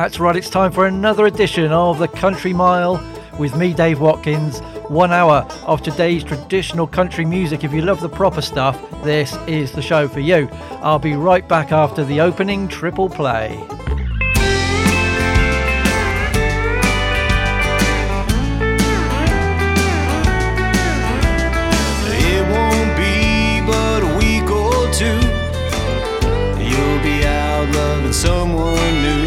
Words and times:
That's 0.00 0.18
right, 0.18 0.34
it's 0.34 0.48
time 0.48 0.72
for 0.72 0.86
another 0.86 1.26
edition 1.26 1.72
of 1.72 1.98
the 1.98 2.08
Country 2.08 2.54
Mile 2.54 3.06
with 3.38 3.54
me, 3.54 3.74
Dave 3.74 4.00
Watkins. 4.00 4.60
One 4.88 5.12
hour 5.12 5.46
of 5.66 5.82
today's 5.82 6.24
traditional 6.24 6.86
country 6.86 7.26
music. 7.26 7.64
If 7.64 7.74
you 7.74 7.82
love 7.82 8.00
the 8.00 8.08
proper 8.08 8.40
stuff, 8.40 8.80
this 9.04 9.36
is 9.46 9.72
the 9.72 9.82
show 9.82 10.08
for 10.08 10.20
you. 10.20 10.48
I'll 10.80 10.98
be 10.98 11.12
right 11.16 11.46
back 11.46 11.70
after 11.70 12.02
the 12.02 12.22
opening 12.22 12.66
triple 12.66 13.10
play. 13.10 13.62
Someone 28.12 29.02
new. 29.02 29.19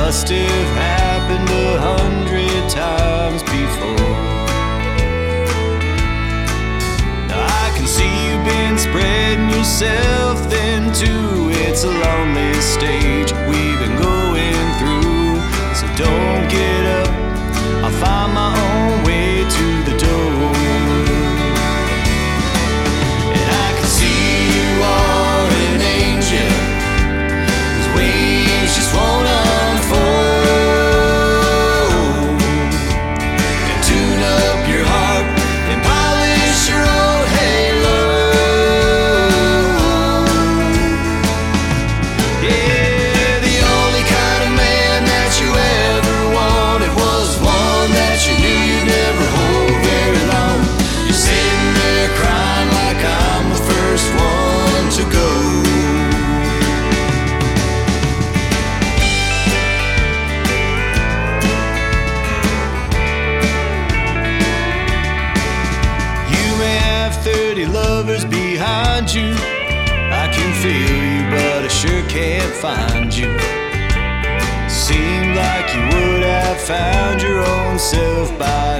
Must 0.00 0.28
have 0.28 0.76
happened 0.76 1.50
a 1.50 1.78
hundred 1.80 2.70
times 2.70 3.42
before. 3.42 4.14
I 7.30 7.72
can 7.76 7.86
see 7.86 8.08
you've 8.24 8.44
been 8.44 8.78
spreading 8.78 9.50
yourself 9.50 10.38
thin 10.48 10.92
too. 10.94 11.50
It's 11.66 11.84
a 11.84 11.90
lonely 11.90 12.54
stage 12.54 13.32
we've 13.50 13.78
been 13.82 13.96
going 14.00 14.66
through. 14.78 15.42
So 15.74 15.84
don't 16.04 16.48
get 16.48 16.82
up. 17.00 17.10
I'll 17.84 17.98
find 18.00 18.32
my 18.32 18.50
own 18.70 19.04
way 19.04 19.42
to 19.56 19.66
the 19.88 19.96
door. 19.98 20.52
And 23.36 23.48
I 23.66 23.70
can 23.76 23.88
see 23.98 24.30
you 24.56 24.70
are 24.96 25.48
an 25.66 25.80
angel 25.82 26.68
wings 27.94 28.76
just 28.76 28.94
won't 28.94 29.26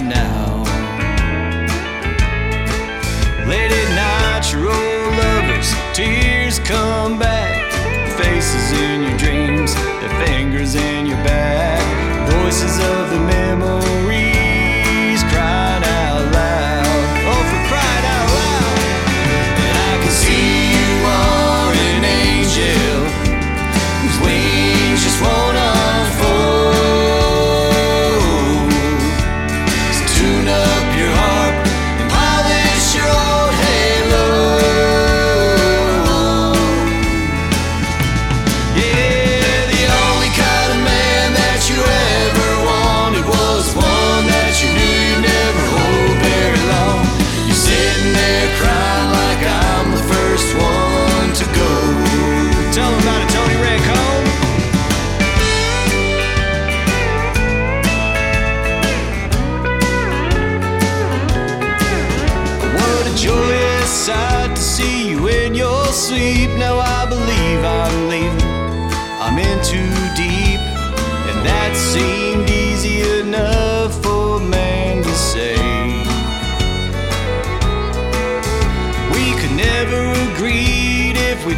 now. 0.02 0.64
Late 3.46 3.72
at 3.72 3.90
night, 3.94 4.52
your 4.52 4.68
old 4.68 5.14
lovers, 5.16 5.72
tears 5.94 6.58
come 6.60 7.18
back. 7.18 7.72
Faces 8.18 8.72
in 8.72 9.02
your 9.02 9.16
dreams, 9.18 9.74
their 9.74 10.26
fingers 10.26 10.37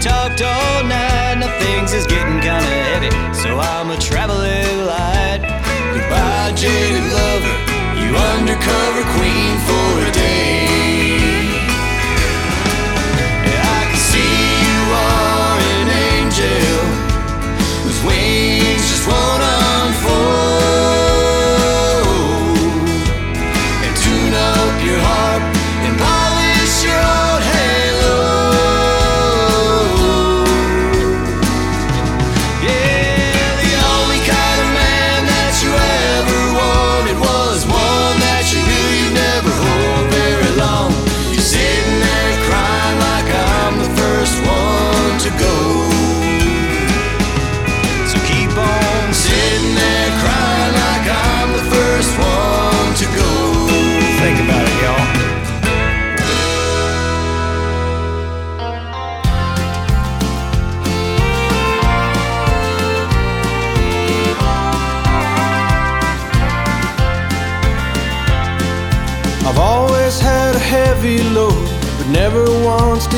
talked 0.01 0.41
all 0.43 0.83
night. 0.85 1.37
Now 1.41 1.53
things 1.61 1.93
is 1.93 2.07
getting 2.07 2.41
kinda 2.41 2.75
heavy, 2.89 3.11
so 3.35 3.59
I'm 3.59 3.91
a 3.91 3.99
traveling 3.99 4.87
light. 4.87 5.41
Goodbye, 5.95 6.53
jaded 6.57 7.07
lover, 7.13 7.57
you 8.01 8.17
undercover 8.17 9.03
queen 9.17 9.59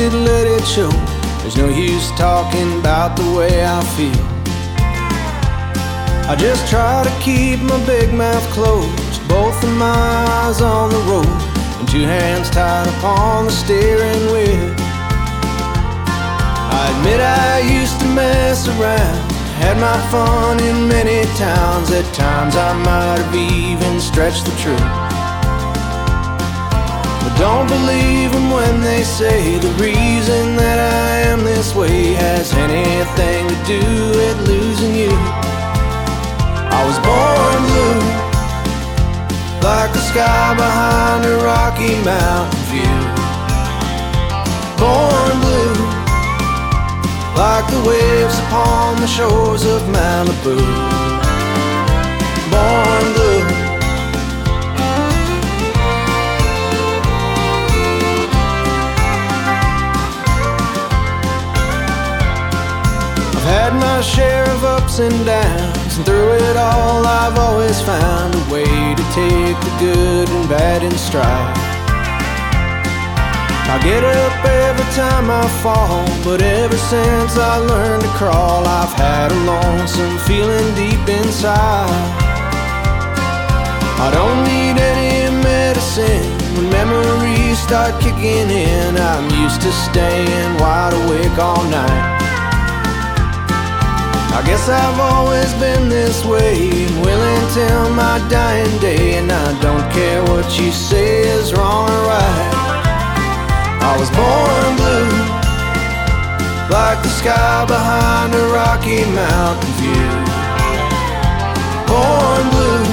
did 0.09 0.13
let 0.25 0.45
it 0.45 0.65
show. 0.65 0.89
There's 1.39 1.55
no 1.55 1.69
use 1.69 2.11
talking 2.17 2.79
about 2.79 3.15
the 3.15 3.23
way 3.37 3.63
I 3.63 3.79
feel. 3.95 4.25
I 6.27 6.35
just 6.37 6.67
try 6.69 7.03
to 7.07 7.13
keep 7.21 7.61
my 7.61 7.79
big 7.85 8.13
mouth 8.13 8.43
closed, 8.51 9.27
both 9.29 9.57
of 9.63 9.69
my 9.77 9.95
eyes 10.43 10.61
on 10.61 10.89
the 10.89 11.03
road, 11.11 11.39
and 11.79 11.87
two 11.87 12.01
hands 12.01 12.49
tied 12.49 12.87
upon 12.97 13.45
the 13.45 13.51
steering 13.51 14.23
wheel. 14.33 14.75
I 16.79 16.83
admit 16.93 17.21
I 17.21 17.59
used 17.79 17.97
to 18.01 18.07
mess 18.07 18.67
around, 18.67 19.31
had 19.63 19.77
my 19.79 19.99
fun 20.11 20.59
in 20.59 20.89
many 20.89 21.23
towns. 21.37 21.91
At 21.91 22.07
times 22.13 22.57
I 22.57 22.73
might 22.89 23.19
have 23.23 23.35
even 23.35 24.01
stretched 24.01 24.43
the 24.43 24.55
truth. 24.63 25.02
Don't 27.43 27.67
believe 27.67 28.31
them 28.31 28.51
when 28.51 28.79
they 28.79 29.03
say 29.03 29.57
the 29.57 29.73
reason 29.75 30.55
that 30.55 30.79
I 30.79 31.27
am 31.27 31.43
this 31.43 31.75
way 31.75 32.13
has 32.13 32.53
anything 32.53 33.41
to 33.51 33.57
do 33.67 33.83
with 34.15 34.37
losing 34.47 34.95
you. 34.95 35.11
I 36.71 36.81
was 36.87 36.97
born 37.03 37.59
blue, 37.67 37.99
like 39.59 39.91
the 39.91 39.99
sky 39.99 40.55
behind 40.55 41.25
a 41.25 41.35
Rocky 41.43 41.99
Mountain 42.07 42.63
view. 42.71 42.99
Born 44.79 45.35
blue, 45.43 45.75
like 47.35 47.67
the 47.75 47.83
waves 47.83 48.39
upon 48.47 49.01
the 49.03 49.07
shores 49.17 49.65
of 49.65 49.81
Malibu. 49.91 50.63
Born 52.53 53.13
blue. 53.15 53.22
Had 63.63 63.79
my 63.79 64.01
share 64.01 64.43
of 64.51 64.61
ups 64.65 64.99
and 64.99 65.15
downs 65.25 65.95
and 65.95 66.05
through 66.05 66.33
it 66.33 66.57
all, 66.57 67.07
I've 67.07 67.37
always 67.39 67.79
found 67.79 68.35
a 68.35 68.43
way 68.51 68.67
to 68.99 69.03
take 69.15 69.57
the 69.67 69.73
good 69.79 70.27
and 70.27 70.49
bad 70.49 70.83
in 70.83 70.91
stride. 70.91 71.55
I 73.73 73.79
get 73.81 74.03
up 74.03 74.35
every 74.43 74.89
time 74.91 75.31
I 75.31 75.47
fall, 75.63 76.03
but 76.27 76.41
ever 76.41 76.75
since 76.75 77.37
I 77.37 77.55
learned 77.71 78.03
to 78.03 78.11
crawl, 78.19 78.67
I've 78.67 78.95
had 78.99 79.31
a 79.31 79.39
lonesome 79.47 80.17
feeling 80.27 80.67
deep 80.75 81.03
inside. 81.23 82.09
I 84.05 84.07
don't 84.11 84.39
need 84.43 84.75
any 84.75 85.31
medicine 85.39 86.27
when 86.55 86.67
memories 86.69 87.59
start 87.59 87.95
kicking 88.01 88.49
in. 88.51 88.97
I'm 88.97 89.27
used 89.41 89.61
to 89.61 89.71
staying 89.87 90.51
wide 90.59 90.91
awake 90.91 91.37
all 91.39 91.63
night. 91.71 92.12
I 94.33 94.41
guess 94.41 94.67
I've 94.67 94.99
always 94.99 95.53
been 95.61 95.89
this 95.89 96.25
way, 96.25 96.57
willing 97.05 97.45
till 97.53 97.89
my 97.93 98.17
dying 98.29 98.79
day, 98.79 99.17
and 99.19 99.31
I 99.31 99.61
don't 99.61 99.87
care 99.93 100.23
what 100.23 100.57
you 100.59 100.71
say 100.71 101.21
is 101.21 101.53
wrong 101.53 101.87
or 101.87 102.01
right. 102.09 102.53
I 103.89 103.93
was 104.01 104.09
born 104.09 104.71
blue, 104.81 105.13
like 106.73 106.99
the 107.05 107.13
sky 107.13 107.65
behind 107.65 108.33
a 108.33 108.45
Rocky 108.49 109.05
Mountain 109.13 109.73
view. 109.77 110.11
Born 111.85 112.43
blue, 112.57 112.89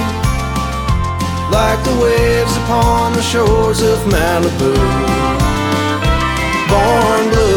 like 1.49 1.81
the 1.89 1.97
waves 2.05 2.55
upon 2.69 3.15
the 3.15 3.23
shores 3.23 3.81
of 3.81 3.99
Malibu. 4.13 4.77
Born 6.69 7.25
blue. 7.33 7.50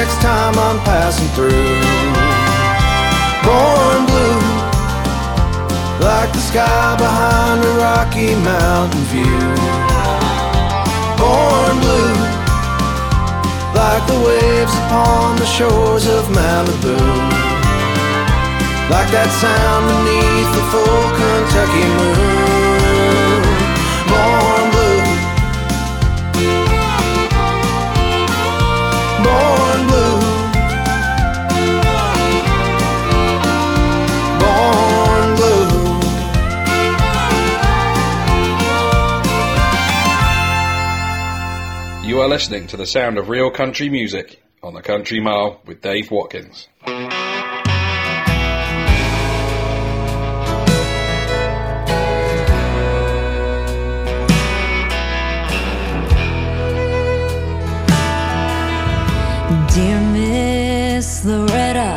Next 0.00 0.20
time 0.22 0.54
I'm 0.58 0.78
passing 0.80 1.28
through. 1.36 1.50
Born 3.46 4.00
blue, 4.10 4.42
like 6.00 6.30
the 6.32 6.42
sky 6.50 6.96
behind 6.96 7.64
a 7.64 7.72
Rocky 7.84 8.34
Mountain 8.34 9.04
view. 9.12 9.42
Born 11.20 11.74
blue, 11.84 12.16
like 13.80 14.04
the 14.12 14.18
waves 14.26 14.74
upon 14.82 15.36
the 15.36 15.46
shores 15.46 16.06
of 16.06 16.24
Malibu. 16.38 16.98
Like 18.94 19.10
that 19.16 19.30
sound 19.42 19.84
beneath 19.90 20.50
the 20.56 20.64
full 20.72 21.04
Kentucky 21.18 21.86
moon. 21.98 23.42
Born 24.10 24.39
You 42.10 42.20
are 42.20 42.28
listening 42.28 42.66
to 42.66 42.76
the 42.76 42.86
sound 42.86 43.18
of 43.18 43.28
real 43.28 43.50
country 43.50 43.88
music 43.88 44.42
on 44.62 44.74
the 44.74 44.82
Country 44.82 45.20
Mile 45.20 45.60
with 45.64 45.80
Dave 45.80 46.10
Watkins. 46.10 46.68
Dear 59.72 60.00
Miss 60.00 61.24
Loretta, 61.24 61.96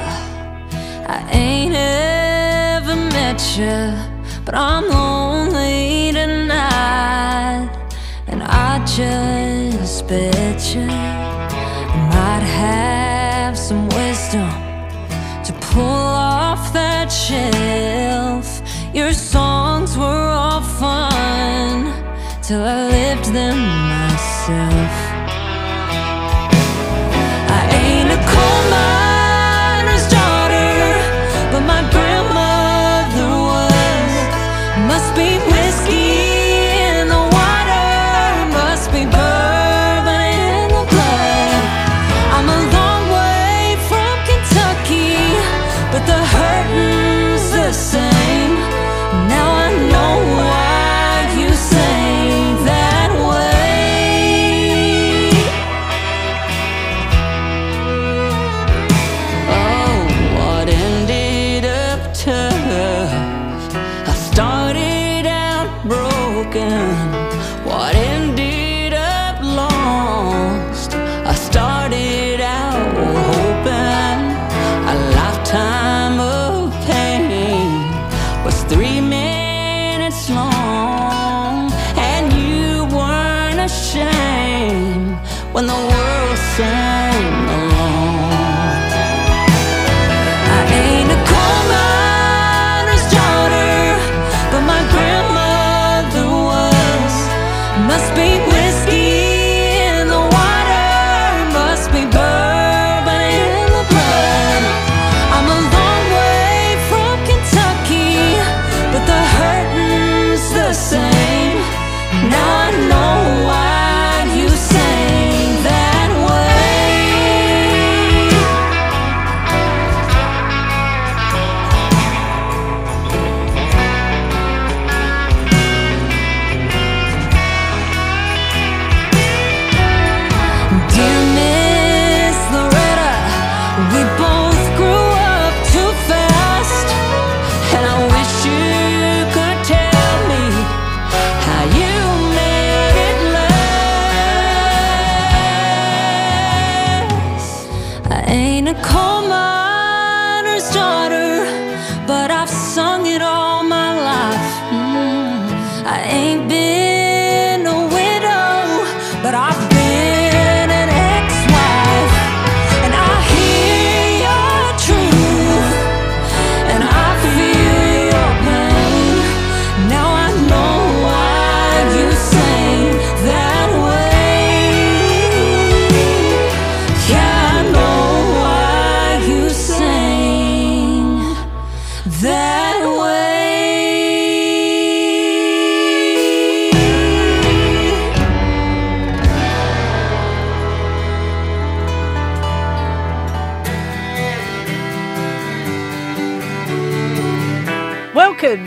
I 1.08 1.28
ain't 1.32 1.74
ever 1.74 2.96
met 2.96 3.42
you, 3.58 3.98
but 4.46 4.54
I'm 4.54 4.88
lonely 4.88 6.12
tonight, 6.12 7.72
and 8.28 8.44
I 8.44 8.78
just 8.86 10.08
bet 10.08 10.76
you 10.76 10.86
might 12.16 12.46
have 12.46 13.58
some 13.58 13.90
wisdom 13.90 14.52
to 15.44 15.52
pull 15.72 15.84
off 15.84 16.72
that 16.74 17.08
shelf. 17.12 18.62
Your 18.94 19.14
songs 19.14 19.98
were 19.98 20.30
all 20.30 20.62
fun 20.62 21.92
till 22.44 22.62
I 22.62 22.88
lived 22.88 23.34
them 23.34 23.58
myself. 23.90 24.93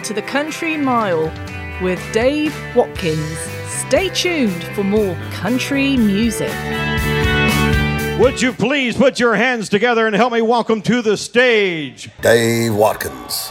To 0.06 0.14
the 0.14 0.22
Country 0.22 0.76
Mile 0.76 1.32
with 1.82 2.00
Dave 2.12 2.54
Watkins. 2.76 3.38
Stay 3.66 4.08
tuned 4.10 4.62
for 4.76 4.84
more 4.84 5.16
country 5.32 5.96
music. 5.96 6.52
Would 8.20 8.40
you 8.40 8.52
please 8.52 8.96
put 8.96 9.18
your 9.18 9.34
hands 9.34 9.68
together 9.68 10.06
and 10.06 10.14
help 10.14 10.32
me 10.32 10.42
welcome 10.42 10.80
to 10.82 11.02
the 11.02 11.16
stage 11.16 12.08
Dave 12.20 12.76
Watkins. 12.76 13.50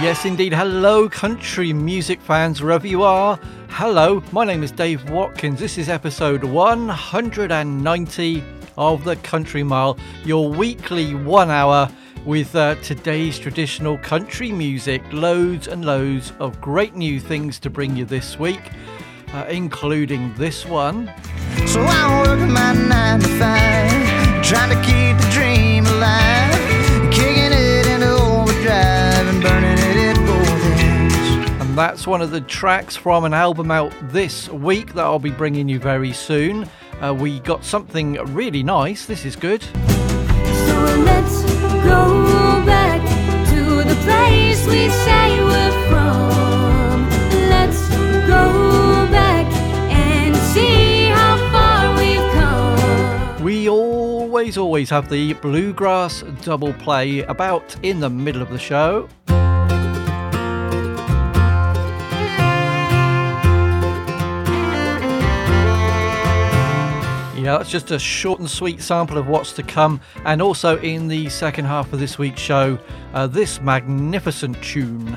Yes, 0.00 0.24
indeed. 0.24 0.54
Hello, 0.54 1.06
country 1.06 1.74
music 1.74 2.18
fans, 2.22 2.62
wherever 2.62 2.86
you 2.86 3.02
are. 3.02 3.38
Hello, 3.68 4.22
my 4.32 4.46
name 4.46 4.62
is 4.62 4.72
Dave 4.72 5.10
Watkins. 5.10 5.60
This 5.60 5.76
is 5.76 5.90
episode 5.90 6.44
190 6.44 8.42
of 8.78 9.04
the 9.04 9.16
Country 9.16 9.62
Mile, 9.62 9.98
your 10.24 10.48
weekly 10.48 11.14
one 11.14 11.50
hour 11.50 11.90
with 12.26 12.56
uh, 12.56 12.74
today's 12.76 13.38
traditional 13.38 13.96
country 13.98 14.50
music. 14.50 15.00
Loads 15.12 15.68
and 15.68 15.84
loads 15.84 16.32
of 16.40 16.60
great 16.60 16.96
new 16.96 17.20
things 17.20 17.60
to 17.60 17.70
bring 17.70 17.96
you 17.96 18.04
this 18.04 18.38
week, 18.38 18.72
uh, 19.32 19.46
including 19.48 20.34
this 20.34 20.66
one. 20.66 21.06
So 21.66 21.80
I 21.80 22.24
work 22.26 22.40
my 22.50 22.72
nine 22.74 23.20
to 23.20 23.28
five, 23.38 24.44
trying 24.44 24.70
to 24.70 24.82
keep 24.82 25.16
the 25.24 25.30
dream 25.32 25.86
alive, 25.86 27.12
kicking 27.12 27.52
it 27.52 27.86
into 27.86 28.10
overdrive 28.10 29.26
and 29.28 29.42
burning 29.42 29.78
it 29.78 29.96
at 29.96 30.26
both 30.26 30.80
ends. 30.80 31.62
And 31.62 31.78
that's 31.78 32.06
one 32.08 32.20
of 32.20 32.32
the 32.32 32.40
tracks 32.40 32.96
from 32.96 33.24
an 33.24 33.34
album 33.34 33.70
out 33.70 33.92
this 34.10 34.48
week 34.48 34.94
that 34.94 35.04
I'll 35.04 35.20
be 35.20 35.30
bringing 35.30 35.68
you 35.68 35.78
very 35.78 36.12
soon. 36.12 36.68
Uh, 37.00 37.14
we 37.14 37.38
got 37.40 37.64
something 37.64 38.14
really 38.34 38.64
nice. 38.64 39.06
This 39.06 39.24
is 39.24 39.36
good. 39.36 39.62
So 39.62 41.45
always, 54.46 54.58
always 54.58 54.90
have 54.90 55.08
the 55.10 55.32
bluegrass 55.34 56.22
double 56.42 56.72
play 56.74 57.20
about 57.22 57.74
in 57.82 57.98
the 57.98 58.08
middle 58.08 58.42
of 58.42 58.48
the 58.50 58.58
show. 58.58 59.08
Yeah, 67.46 67.58
that's 67.58 67.70
just 67.70 67.92
a 67.92 67.98
short 68.00 68.40
and 68.40 68.50
sweet 68.50 68.82
sample 68.82 69.18
of 69.18 69.28
what's 69.28 69.52
to 69.52 69.62
come. 69.62 70.00
And 70.24 70.42
also 70.42 70.80
in 70.80 71.06
the 71.06 71.28
second 71.28 71.66
half 71.66 71.92
of 71.92 72.00
this 72.00 72.18
week's 72.18 72.40
show, 72.40 72.76
uh, 73.14 73.28
this 73.28 73.60
magnificent 73.60 74.60
tune. 74.64 75.04
These 75.04 75.14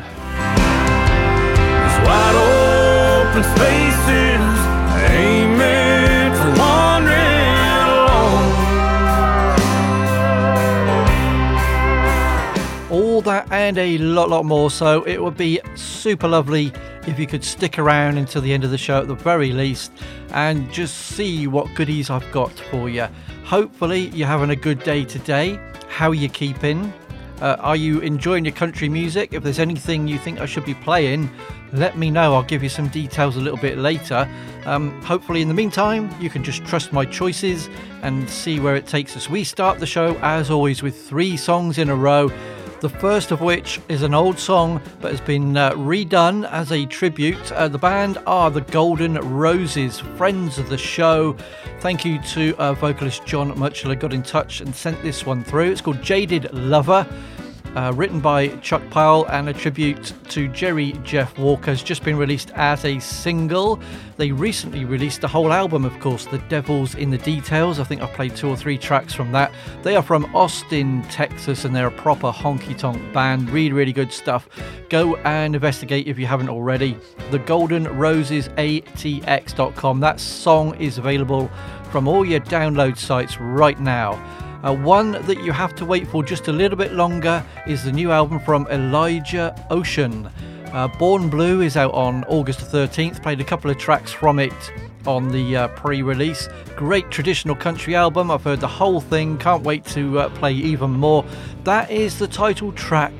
wide 2.05 2.35
open 3.25 3.43
spaces 3.43 4.45
ain't 5.09 5.57
for 6.37 6.53
wandering 6.59 7.17
alone. 7.89 8.53
all 12.91 13.21
that 13.21 13.51
and 13.51 13.79
a 13.79 13.97
lot, 13.97 14.29
lot 14.29 14.45
more. 14.45 14.69
So 14.69 15.01
it 15.05 15.17
would 15.17 15.35
be 15.35 15.59
super 15.73 16.27
lovely 16.27 16.71
if 17.09 17.19
you 17.19 17.27
could 17.27 17.43
stick 17.43 17.79
around 17.79 18.17
until 18.17 18.41
the 18.41 18.53
end 18.53 18.63
of 18.63 18.71
the 18.71 18.77
show 18.77 18.99
at 18.99 19.07
the 19.07 19.15
very 19.15 19.51
least 19.51 19.91
and 20.31 20.71
just 20.71 20.95
see 20.95 21.47
what 21.47 21.73
goodies 21.75 22.09
I've 22.09 22.31
got 22.31 22.51
for 22.51 22.89
you. 22.89 23.07
Hopefully, 23.43 24.09
you're 24.09 24.27
having 24.27 24.51
a 24.51 24.55
good 24.55 24.83
day 24.83 25.05
today. 25.05 25.59
How 25.87 26.09
are 26.09 26.15
you 26.15 26.29
keeping? 26.29 26.93
Uh, 27.41 27.55
are 27.59 27.75
you 27.75 27.99
enjoying 28.01 28.45
your 28.45 28.53
country 28.53 28.89
music? 28.89 29.33
If 29.33 29.43
there's 29.43 29.59
anything 29.59 30.07
you 30.07 30.17
think 30.17 30.39
I 30.39 30.45
should 30.45 30.65
be 30.65 30.73
playing, 30.75 31.29
let 31.71 31.97
me 31.97 32.11
know. 32.11 32.35
I'll 32.35 32.43
give 32.43 32.61
you 32.61 32.69
some 32.69 32.89
details 32.89 33.37
a 33.37 33.39
little 33.39 33.59
bit 33.59 33.77
later. 33.77 34.29
Um, 34.65 35.01
hopefully, 35.01 35.41
in 35.41 35.47
the 35.47 35.53
meantime, 35.53 36.13
you 36.19 36.29
can 36.29 36.43
just 36.43 36.65
trust 36.65 36.91
my 36.91 37.05
choices 37.05 37.69
and 38.01 38.29
see 38.29 38.59
where 38.59 38.75
it 38.75 38.87
takes 38.87 39.15
us. 39.15 39.29
We 39.29 39.43
start 39.43 39.79
the 39.79 39.85
show, 39.85 40.17
as 40.21 40.51
always, 40.51 40.83
with 40.83 41.07
three 41.07 41.37
songs 41.37 41.77
in 41.77 41.89
a 41.89 41.95
row. 41.95 42.29
The 42.81 42.87
first 42.87 43.31
of 43.31 43.41
which 43.41 43.81
is 43.89 44.03
an 44.03 44.13
old 44.13 44.39
song 44.39 44.81
but 45.01 45.11
has 45.11 45.19
been 45.19 45.57
uh, 45.57 45.71
redone 45.71 46.49
as 46.49 46.71
a 46.71 46.85
tribute. 46.85 47.51
Uh, 47.51 47.67
the 47.67 47.77
band 47.77 48.17
are 48.25 48.49
the 48.49 48.61
Golden 48.61 49.15
Roses, 49.15 49.99
friends 49.99 50.57
of 50.57 50.69
the 50.69 50.77
show. 50.77 51.35
Thank 51.81 52.05
you 52.05 52.21
to 52.21 52.55
uh, 52.55 52.73
vocalist 52.75 53.25
John 53.25 53.51
Mutchler, 53.59 53.99
got 53.99 54.13
in 54.13 54.23
touch 54.23 54.61
and 54.61 54.73
sent 54.73 55.01
this 55.03 55.25
one 55.25 55.43
through. 55.43 55.71
It's 55.71 55.81
called 55.81 56.01
Jaded 56.01 56.53
Lover. 56.53 57.05
Uh, 57.75 57.93
written 57.95 58.19
by 58.19 58.47
Chuck 58.57 58.81
Pyle 58.89 59.25
and 59.29 59.47
a 59.47 59.53
tribute 59.53 60.13
to 60.29 60.47
Jerry 60.47 60.93
Jeff 61.03 61.37
Walker 61.37 61.67
has 61.71 61.83
just 61.83 62.03
been 62.03 62.17
released 62.17 62.51
as 62.55 62.83
a 62.83 62.99
single. 62.99 63.79
They 64.17 64.31
recently 64.31 64.85
released 64.85 65.23
a 65.23 65.27
whole 65.27 65.53
album, 65.53 65.85
of 65.85 65.97
course, 65.99 66.25
The 66.25 66.39
Devil's 66.49 66.95
in 66.95 67.11
the 67.11 67.19
Details. 67.19 67.79
I 67.79 67.83
think 67.83 68.01
I've 68.01 68.11
played 68.13 68.35
two 68.35 68.49
or 68.49 68.57
three 68.57 68.77
tracks 68.77 69.13
from 69.13 69.31
that. 69.33 69.51
They 69.83 69.95
are 69.95 70.01
from 70.01 70.25
Austin, 70.35 71.03
Texas, 71.03 71.63
and 71.63 71.75
they're 71.75 71.87
a 71.87 71.91
proper 71.91 72.31
honky 72.31 72.75
tonk 72.77 73.13
band. 73.13 73.49
Really, 73.51 73.71
really 73.71 73.93
good 73.93 74.11
stuff. 74.11 74.49
Go 74.89 75.15
and 75.17 75.53
investigate 75.53 76.07
if 76.07 76.17
you 76.17 76.25
haven't 76.25 76.49
already. 76.49 76.97
The 77.29 77.39
Golden 77.39 77.83
Roses 77.97 78.49
ATX.com. 78.49 79.99
That 79.99 80.19
song 80.19 80.75
is 80.75 80.97
available 80.97 81.51
from 81.91 82.07
all 82.07 82.25
your 82.25 82.39
download 82.41 82.97
sites 82.97 83.39
right 83.39 83.79
now. 83.79 84.13
Uh, 84.63 84.75
one 84.75 85.13
that 85.13 85.41
you 85.41 85.53
have 85.53 85.73
to 85.75 85.85
wait 85.85 86.05
for 86.07 86.21
just 86.23 86.49
a 86.49 86.51
little 86.51 86.77
bit 86.77 86.91
longer 86.93 87.43
is 87.65 87.83
the 87.83 87.91
new 87.91 88.11
album 88.11 88.39
from 88.39 88.67
Elijah 88.67 89.55
Ocean. 89.69 90.29
Uh, 90.73 90.87
Born 90.99 91.29
Blue 91.29 91.61
is 91.61 91.77
out 91.77 91.93
on 91.93 92.25
August 92.25 92.59
13th. 92.59 93.23
Played 93.23 93.39
a 93.39 93.45
couple 93.45 93.71
of 93.71 93.77
tracks 93.77 94.11
from 94.11 94.37
it 94.37 94.53
on 95.07 95.29
the 95.29 95.55
uh, 95.55 95.69
pre 95.69 96.01
release. 96.01 96.49
Great 96.75 97.09
traditional 97.09 97.55
country 97.55 97.95
album. 97.95 98.29
I've 98.29 98.43
heard 98.43 98.59
the 98.59 98.67
whole 98.67 98.99
thing. 98.99 99.37
Can't 99.37 99.63
wait 99.63 99.85
to 99.85 100.19
uh, 100.19 100.27
play 100.29 100.53
even 100.53 100.91
more. 100.91 101.23
That 101.63 101.89
is 101.89 102.19
the 102.19 102.27
title 102.27 102.73
track, 102.73 103.13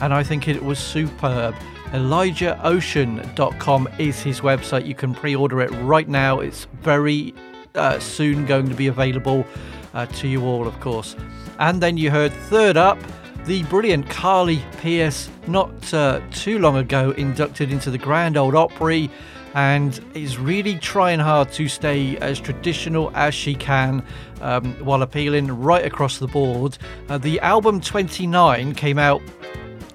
and 0.00 0.12
I 0.12 0.24
think 0.24 0.48
it 0.48 0.62
was 0.62 0.80
superb. 0.80 1.54
ElijahOcean.com 1.92 3.88
is 3.98 4.20
his 4.20 4.40
website. 4.40 4.84
You 4.86 4.94
can 4.94 5.14
pre 5.14 5.36
order 5.36 5.60
it 5.60 5.70
right 5.82 6.08
now. 6.08 6.40
It's 6.40 6.66
very 6.80 7.32
uh, 7.74 8.00
soon 8.00 8.46
going 8.46 8.68
to 8.68 8.74
be 8.74 8.88
available 8.88 9.46
uh, 9.94 10.06
to 10.06 10.28
you 10.28 10.44
all, 10.44 10.66
of 10.66 10.78
course. 10.80 11.16
And 11.58 11.82
then 11.82 11.96
you 11.96 12.10
heard 12.10 12.32
third 12.32 12.76
up 12.76 12.98
the 13.44 13.64
brilliant 13.64 14.08
Carly 14.08 14.62
Pearce, 14.78 15.28
not 15.48 15.92
uh, 15.92 16.20
too 16.30 16.58
long 16.58 16.76
ago 16.76 17.10
inducted 17.12 17.72
into 17.72 17.90
the 17.90 17.98
Grand 17.98 18.36
Ole 18.36 18.56
Opry, 18.56 19.10
and 19.54 20.00
is 20.14 20.38
really 20.38 20.76
trying 20.76 21.18
hard 21.18 21.50
to 21.52 21.68
stay 21.68 22.16
as 22.18 22.38
traditional 22.40 23.10
as 23.14 23.34
she 23.34 23.54
can 23.54 24.04
um, 24.40 24.72
while 24.84 25.02
appealing 25.02 25.48
right 25.48 25.84
across 25.84 26.18
the 26.18 26.26
board. 26.26 26.78
Uh, 27.08 27.18
the 27.18 27.40
album 27.40 27.80
29 27.80 28.74
came 28.74 28.98
out 28.98 29.20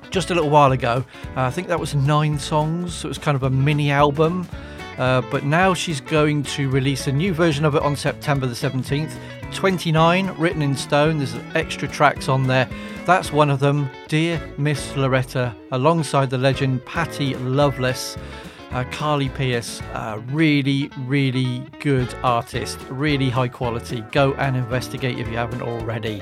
just 0.09 0.29
a 0.29 0.35
little 0.35 0.49
while 0.49 0.71
ago. 0.71 1.03
Uh, 1.35 1.41
I 1.41 1.51
think 1.51 1.67
that 1.69 1.79
was 1.79 1.95
nine 1.95 2.37
songs, 2.37 2.93
so 2.93 3.07
it 3.07 3.09
was 3.09 3.17
kind 3.17 3.35
of 3.35 3.43
a 3.43 3.49
mini 3.49 3.91
album. 3.91 4.47
Uh, 4.97 5.21
but 5.29 5.43
now 5.43 5.73
she's 5.73 6.01
going 6.01 6.41
to 6.41 6.69
release 6.69 7.07
a 7.07 7.11
new 7.11 7.33
version 7.33 7.65
of 7.65 7.75
it 7.75 7.83
on 7.83 7.95
September 7.95 8.47
the 8.47 8.55
17th. 8.55 9.15
29 9.53 10.35
written 10.37 10.61
in 10.61 10.75
stone. 10.75 11.17
There's 11.17 11.35
extra 11.55 11.87
tracks 11.87 12.29
on 12.29 12.47
there. 12.47 12.69
That's 13.05 13.31
one 13.31 13.49
of 13.49 13.59
them, 13.59 13.89
Dear 14.07 14.41
Miss 14.57 14.95
Loretta, 14.95 15.55
alongside 15.71 16.29
the 16.29 16.37
legend 16.37 16.85
Patty 16.85 17.35
Loveless. 17.35 18.17
Uh, 18.71 18.83
Carly 18.91 19.29
Pearce, 19.29 19.81
uh, 19.93 20.19
really, 20.31 20.89
really 21.05 21.65
good 21.79 22.13
artist, 22.23 22.77
really 22.89 23.29
high 23.29 23.47
quality. 23.47 24.01
Go 24.11 24.33
and 24.33 24.57
investigate 24.57 25.17
if 25.19 25.27
you 25.29 25.37
haven't 25.37 25.61
already. 25.61 26.21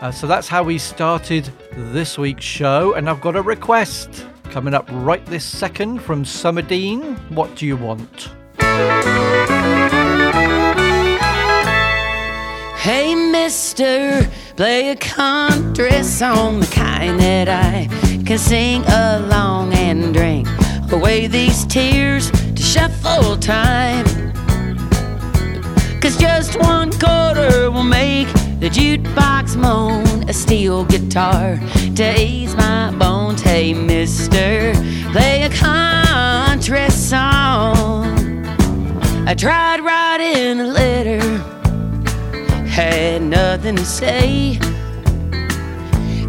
Uh, 0.00 0.10
so 0.10 0.26
that's 0.26 0.48
how 0.48 0.62
we 0.62 0.78
started 0.78 1.50
this 1.72 2.18
week's 2.18 2.44
show, 2.44 2.92
and 2.94 3.08
I've 3.08 3.20
got 3.20 3.36
a 3.36 3.42
request 3.42 4.26
coming 4.44 4.74
up 4.74 4.88
right 4.92 5.24
this 5.26 5.44
second 5.44 6.00
from 6.00 6.24
Summer 6.24 6.62
Dean. 6.62 7.16
What 7.30 7.54
do 7.56 7.66
you 7.66 7.76
want? 7.76 8.28
Hey, 12.80 13.12
mister, 13.16 14.24
play 14.54 14.90
a 14.90 14.96
country 14.96 16.00
song, 16.04 16.60
the 16.60 16.66
kind 16.68 17.18
that 17.18 17.48
I 17.48 17.88
can 18.24 18.38
sing 18.38 18.84
along 18.84 19.74
and 19.74 20.14
drink 20.14 20.46
away 20.92 21.26
these 21.26 21.66
tears 21.66 22.30
to 22.30 22.62
shuffle 22.62 23.36
time. 23.36 24.06
Cause 26.00 26.16
just 26.18 26.56
one 26.60 26.92
quarter 26.92 27.68
will 27.72 27.82
make 27.82 28.28
the 28.60 28.70
jukebox 28.70 29.56
moan, 29.56 30.28
a 30.28 30.32
steel 30.32 30.84
guitar 30.84 31.58
to 31.96 32.20
ease 32.20 32.54
my 32.54 32.92
bones. 32.92 33.42
Hey, 33.42 33.74
mister, 33.74 34.72
play 35.10 35.42
a 35.42 35.50
country 35.50 36.88
song. 36.90 38.06
I 39.26 39.34
tried 39.34 39.80
writing 39.80 40.60
a 40.60 40.68
letter 40.68 41.57
had 42.78 43.22
nothing 43.22 43.74
to 43.74 43.84
say. 43.84 44.56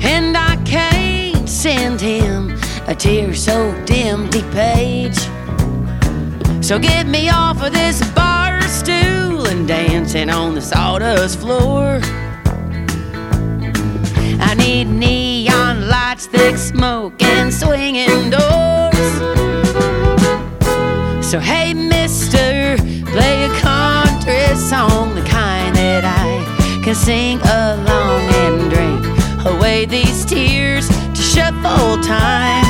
And 0.01 0.35
I 0.35 0.57
can't 0.65 1.47
send 1.47 2.01
him 2.01 2.57
a 2.87 2.95
tear 2.95 3.35
soaked 3.35 3.91
empty 3.91 4.41
page. 4.51 5.19
So 6.65 6.79
get 6.79 7.05
me 7.05 7.29
off 7.29 7.61
of 7.61 7.71
this 7.71 8.01
bar 8.13 8.61
stool 8.63 9.45
and 9.45 9.67
dancing 9.67 10.31
on 10.31 10.55
the 10.55 10.61
sawdust 10.61 11.37
floor. 11.37 11.99
I 14.41 14.55
need 14.57 14.85
neon 14.85 15.87
lights, 15.87 16.25
thick 16.25 16.57
smoke, 16.57 17.21
and 17.21 17.53
swinging 17.53 18.31
doors. 18.31 19.11
So 21.23 21.39
hey, 21.39 21.75
mister, 21.75 22.75
play 23.05 23.45
a 23.45 23.49
country 23.59 24.55
song, 24.55 25.13
can 26.89 26.95
sing 26.95 27.39
along 27.41 28.21
and 28.41 28.71
drink 28.71 29.05
away 29.45 29.85
these 29.85 30.25
tears 30.25 30.87
to 30.87 31.21
shuffle 31.21 32.01
time. 32.01 32.65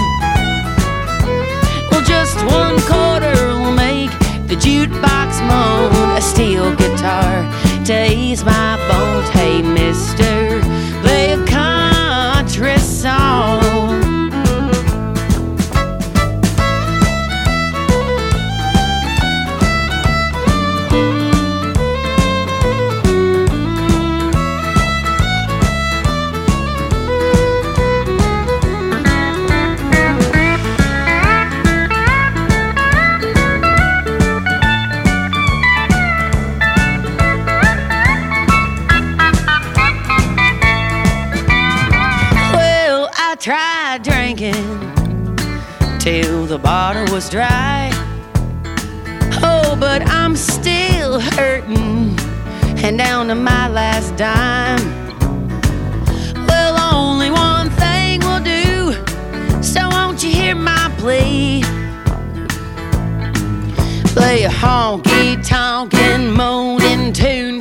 Well, 1.90 2.04
just 2.04 2.36
one 2.48 2.78
quarter 2.82 3.38
will 3.60 3.72
make 3.72 4.12
the 4.50 4.56
jukebox 4.56 5.40
moan, 5.48 6.18
a 6.18 6.22
steel 6.22 6.76
guitar 6.76 7.50
to 7.86 8.12
ease 8.12 8.44
my 8.44 8.76
bones. 8.90 9.30
Hey, 9.30 9.62
mister, 9.62 10.60
play 11.02 11.32
a 11.32 11.46
country 11.46 12.78
song. 12.78 13.69
Bottle 46.62 47.14
was 47.14 47.30
dry. 47.30 47.90
Oh, 49.44 49.76
but 49.80 50.02
I'm 50.08 50.36
still 50.36 51.20
hurting 51.20 52.18
and 52.84 52.98
down 52.98 53.28
to 53.28 53.36
my 53.36 53.68
last 53.70 54.16
dime. 54.16 54.84
Well, 56.48 56.78
only 56.94 57.32
one 57.32 57.70
thing 57.72 58.20
will 58.22 58.44
do, 58.44 58.94
so 59.62 59.90
won't 59.90 60.24
you 60.24 60.32
hear 60.32 60.56
my 60.56 60.92
plea? 60.98 61.64
Play 64.14 64.44
a 64.44 64.50
honky 64.50 65.46
tonkin' 65.48 66.32
moaning 66.32 67.14
tune 67.14 67.59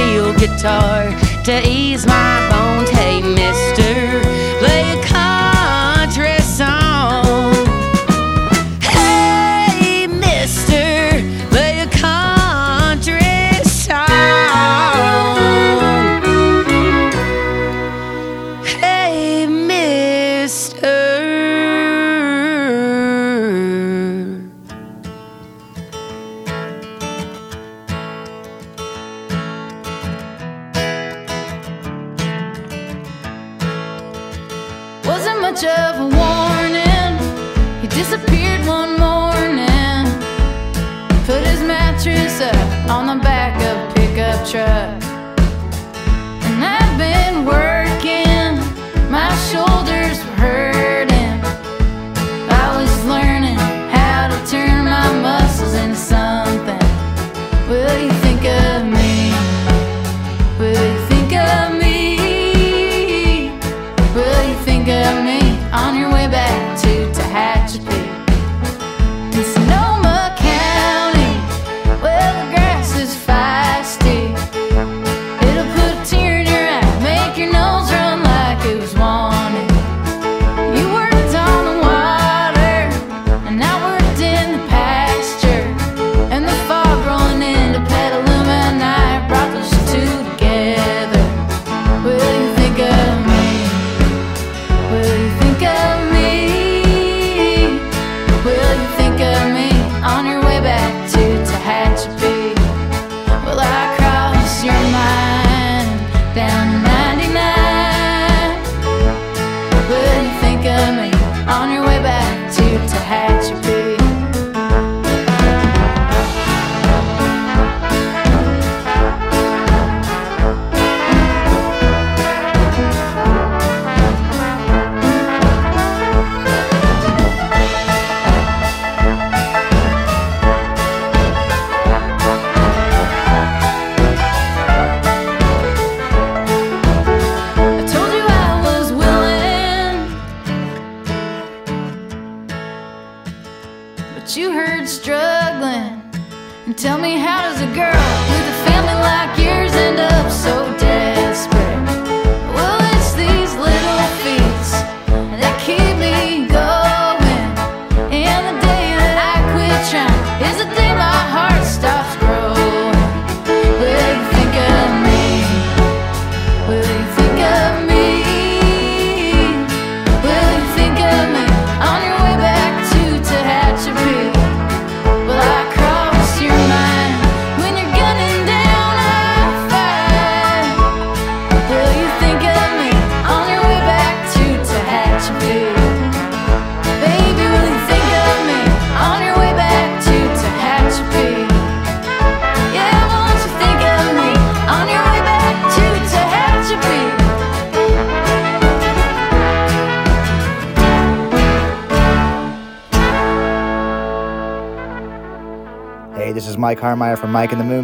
steel 0.00 0.32
guitar 0.34 1.10
to 1.44 1.60
ease 1.68 2.06
my 2.06 2.48
bones. 2.50 2.88
Hey, 2.88 3.20
mister, 3.20 4.29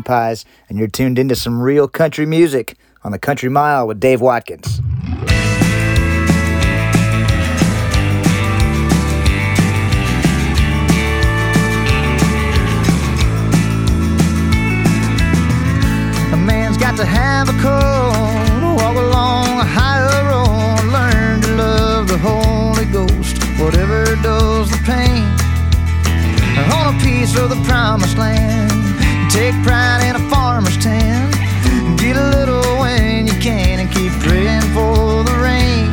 Pies, 0.06 0.46
and 0.68 0.78
you're 0.78 0.88
tuned 0.88 1.18
into 1.18 1.36
some 1.36 1.60
real 1.60 1.88
country 1.88 2.24
music 2.24 2.78
on 3.04 3.12
the 3.12 3.18
Country 3.18 3.50
Mile 3.50 3.86
with 3.86 4.00
Dave 4.00 4.22
Watkins. 4.22 4.78
A 16.32 16.36
man's 16.36 16.78
got 16.78 16.96
to 16.96 17.04
have 17.04 17.48
a 17.48 17.52
to 17.52 18.74
walk 18.76 18.96
along 18.96 19.58
a 19.58 19.64
higher 19.64 20.06
road, 20.30 20.92
learn 20.92 21.40
to 21.42 21.56
love 21.56 22.08
the 22.08 22.18
Holy 22.18 22.86
Ghost, 22.86 23.42
whatever 23.60 24.16
does 24.22 24.70
the 24.70 24.78
pain 24.86 25.24
on 26.72 26.94
a 26.94 26.98
piece 27.00 27.36
of 27.36 27.50
the 27.50 27.62
promised 27.64 28.16
land. 28.16 29.05
Take 29.36 29.62
pride 29.62 30.00
in 30.08 30.16
a 30.16 30.30
farmer's 30.30 30.78
tan. 30.78 31.30
Get 31.98 32.16
a 32.16 32.30
little 32.30 32.64
when 32.80 33.26
you 33.26 33.34
can 33.34 33.80
and 33.80 33.92
keep 33.92 34.10
praying 34.24 34.62
for 34.72 35.24
the 35.28 35.36
rain. 35.44 35.92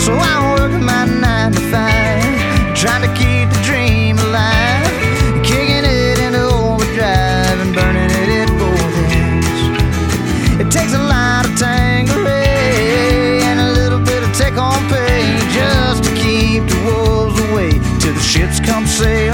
So 0.00 0.12
I 0.18 0.34
work 0.50 0.72
my 0.82 1.04
nine 1.04 1.52
to 1.52 1.62
five, 1.70 2.26
trying 2.74 3.02
to 3.06 3.12
keep 3.14 3.46
the 3.54 3.60
dream 3.62 4.18
alive. 4.18 4.90
Kicking 5.46 5.84
it 5.86 6.18
into 6.18 6.42
overdrive 6.42 7.58
and 7.62 7.72
burning 7.72 8.10
it 8.10 8.28
at 8.42 8.50
both 8.58 8.96
ends. 9.14 10.60
It 10.60 10.72
takes 10.72 10.92
a 10.92 11.04
lot 11.14 11.46
of 11.46 11.56
Tanqueray 11.56 12.50
eh, 12.50 13.46
and 13.46 13.60
a 13.60 13.70
little 13.80 14.00
bit 14.00 14.24
of 14.24 14.34
take 14.34 14.58
on 14.58 14.82
pay 14.90 15.22
just 15.54 16.02
to 16.02 16.10
keep 16.16 16.66
the 16.66 16.80
wolves 16.84 17.38
away 17.46 17.78
till 18.00 18.12
the 18.12 18.26
ships 18.32 18.58
come 18.58 18.86
sailing 18.88 19.33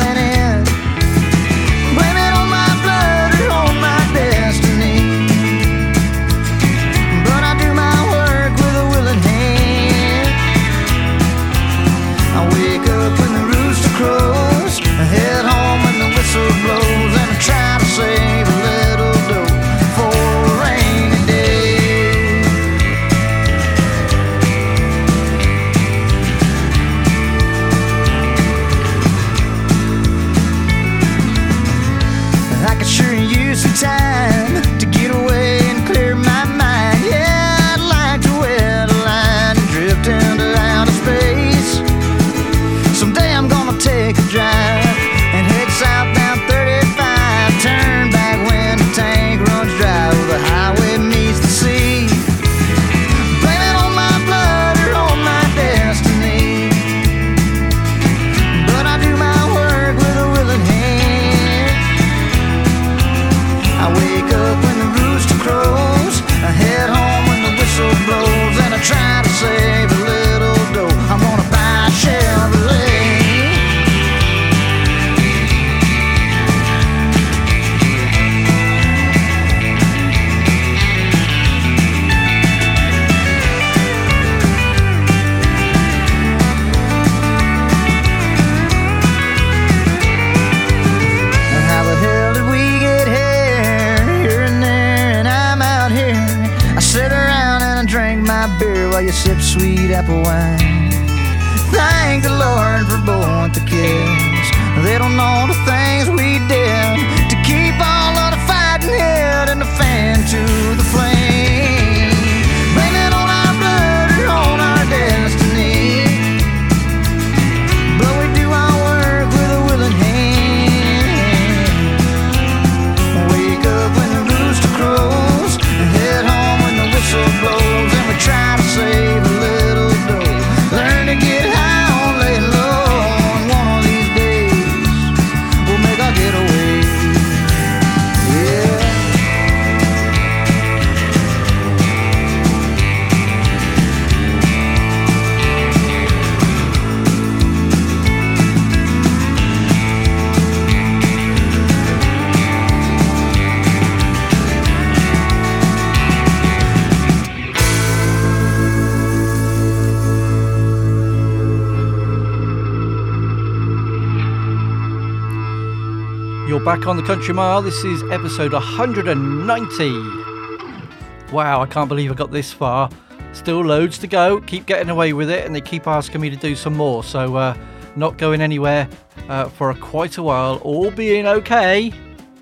on 166.90 166.96
the 166.96 167.02
Country 167.04 167.32
Mile. 167.32 167.62
This 167.62 167.84
is 167.84 168.02
episode 168.10 168.52
190. 168.52 171.32
Wow, 171.32 171.62
I 171.62 171.66
can't 171.66 171.88
believe 171.88 172.10
I 172.10 172.14
got 172.14 172.32
this 172.32 172.52
far. 172.52 172.90
Still 173.32 173.60
loads 173.60 173.96
to 173.98 174.08
go. 174.08 174.40
Keep 174.40 174.66
getting 174.66 174.90
away 174.90 175.12
with 175.12 175.30
it, 175.30 175.46
and 175.46 175.54
they 175.54 175.60
keep 175.60 175.86
asking 175.86 176.20
me 176.20 176.30
to 176.30 176.36
do 176.36 176.56
some 176.56 176.76
more. 176.76 177.04
So, 177.04 177.36
uh, 177.36 177.56
not 177.94 178.18
going 178.18 178.40
anywhere 178.40 178.88
uh, 179.28 179.44
for 179.50 179.70
a, 179.70 179.76
quite 179.76 180.18
a 180.18 180.22
while. 180.24 180.56
All 180.64 180.90
being 180.90 181.28
okay. 181.28 181.92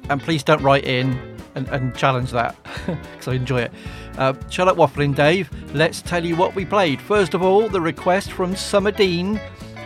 and 0.09 0.19
please 0.19 0.43
don't 0.43 0.63
write 0.63 0.87
in 0.87 1.37
and, 1.55 1.69
and 1.69 1.95
challenge 1.95 2.31
that 2.31 2.57
because 2.87 3.29
I 3.29 3.35
enjoy 3.35 3.61
it. 3.61 3.73
Uh, 4.17 4.33
shut 4.49 4.67
up, 4.67 4.79
waffling, 4.79 5.15
Dave. 5.15 5.51
Let's 5.75 6.01
tell 6.01 6.25
you 6.25 6.37
what 6.37 6.55
we 6.55 6.65
played. 6.65 7.03
First 7.03 7.35
of 7.35 7.43
all, 7.43 7.69
the 7.69 7.83
request 7.83 8.33
from 8.33 8.57
Summer 8.57 8.93
Dean 8.93 9.39